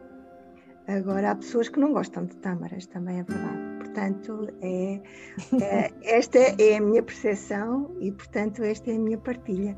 Agora, 0.87 1.31
há 1.31 1.35
pessoas 1.35 1.69
que 1.69 1.79
não 1.79 1.93
gostam 1.93 2.25
de 2.25 2.35
tâmaras, 2.37 2.85
também 2.87 3.19
é 3.19 3.23
verdade. 3.23 3.77
Portanto, 3.79 4.47
é, 4.61 5.01
é, 5.61 5.91
esta 6.17 6.37
é 6.39 6.77
a 6.77 6.81
minha 6.81 7.01
percepção 7.01 7.95
e, 7.99 8.11
portanto, 8.11 8.63
esta 8.63 8.91
é 8.91 8.95
a 8.95 8.99
minha 8.99 9.17
partilha. 9.17 9.77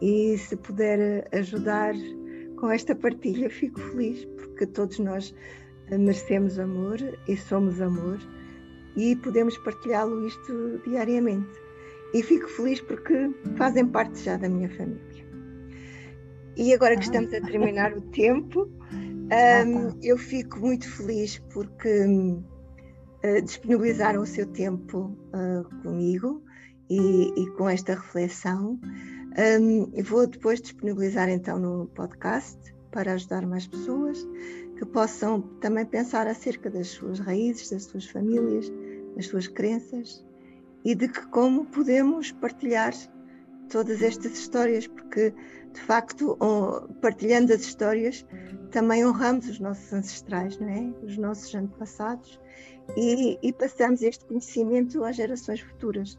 E 0.00 0.38
se 0.38 0.56
puder 0.56 1.28
ajudar 1.32 1.94
com 2.56 2.70
esta 2.70 2.94
partilha, 2.94 3.48
fico 3.50 3.80
feliz, 3.80 4.24
porque 4.36 4.66
todos 4.66 4.98
nós 4.98 5.34
merecemos 5.90 6.58
amor 6.58 6.98
e 7.26 7.36
somos 7.36 7.80
amor 7.80 8.18
e 8.96 9.16
podemos 9.16 9.56
partilhá-lo 9.58 10.26
isto 10.26 10.80
diariamente. 10.86 11.50
E 12.12 12.22
fico 12.22 12.48
feliz 12.48 12.80
porque 12.80 13.30
fazem 13.56 13.86
parte 13.86 14.18
já 14.20 14.36
da 14.36 14.48
minha 14.48 14.68
família. 14.68 15.30
E 16.56 16.74
agora 16.74 16.96
que 16.96 17.04
estamos 17.04 17.32
a 17.32 17.40
terminar 17.40 17.96
o 17.96 18.00
tempo, 18.10 18.68
um, 18.92 19.98
eu 20.02 20.18
fico 20.18 20.58
muito 20.58 20.88
feliz 20.90 21.38
porque 21.52 22.04
uh, 22.04 23.42
disponibilizaram 23.42 24.22
o 24.22 24.26
seu 24.26 24.46
tempo 24.46 25.16
uh, 25.32 25.82
comigo 25.82 26.42
e, 26.88 27.32
e, 27.40 27.46
com 27.52 27.68
esta 27.68 27.94
reflexão. 27.94 28.80
Um, 29.38 30.02
vou 30.02 30.26
depois 30.26 30.60
disponibilizar 30.60 31.28
então 31.28 31.58
no 31.58 31.86
podcast 31.94 32.58
para 32.90 33.12
ajudar 33.12 33.46
mais 33.46 33.66
pessoas 33.66 34.26
que 34.76 34.84
possam 34.84 35.42
também 35.60 35.86
pensar 35.86 36.26
acerca 36.26 36.68
das 36.68 36.88
suas 36.88 37.20
raízes, 37.20 37.70
das 37.70 37.84
suas 37.84 38.06
famílias, 38.06 38.70
das 39.14 39.26
suas 39.26 39.46
crenças 39.46 40.24
e 40.84 40.94
de 40.94 41.08
que 41.08 41.26
como 41.28 41.66
podemos 41.66 42.32
partilhar 42.32 42.92
todas 43.68 44.02
estas 44.02 44.32
histórias, 44.32 44.86
porque 44.86 45.32
de 45.72 45.80
facto, 45.80 46.36
partilhando 47.00 47.52
as 47.52 47.60
histórias, 47.60 48.26
também 48.72 49.06
honramos 49.06 49.48
os 49.48 49.60
nossos 49.60 49.92
ancestrais, 49.92 50.58
não 50.58 50.68
é? 50.68 50.92
Os 51.04 51.16
nossos 51.16 51.54
antepassados 51.54 52.40
e, 52.96 53.38
e 53.40 53.52
passamos 53.52 54.02
este 54.02 54.24
conhecimento 54.24 55.04
às 55.04 55.14
gerações 55.14 55.60
futuras 55.60 56.18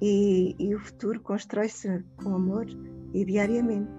e, 0.00 0.54
e 0.58 0.74
o 0.74 0.80
futuro 0.80 1.20
constrói-se 1.20 2.04
com 2.16 2.34
amor 2.34 2.66
e 3.12 3.24
diariamente. 3.24 3.90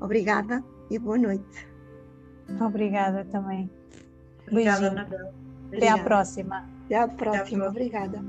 Obrigada 0.00 0.62
e 0.90 0.98
boa 0.98 1.18
noite. 1.18 1.68
Obrigada 2.60 3.24
também. 3.26 3.70
Obrigada, 4.46 4.80
Beijinho. 4.80 5.00
Anabel. 5.00 5.32
Até 5.72 5.88
à 5.88 5.98
próxima. 5.98 6.68
Até 6.84 6.96
à 6.96 7.08
próxima. 7.08 7.66
Até 7.66 7.66
à 7.66 7.68
próxima. 7.68 7.68
Obrigada. 7.68 8.22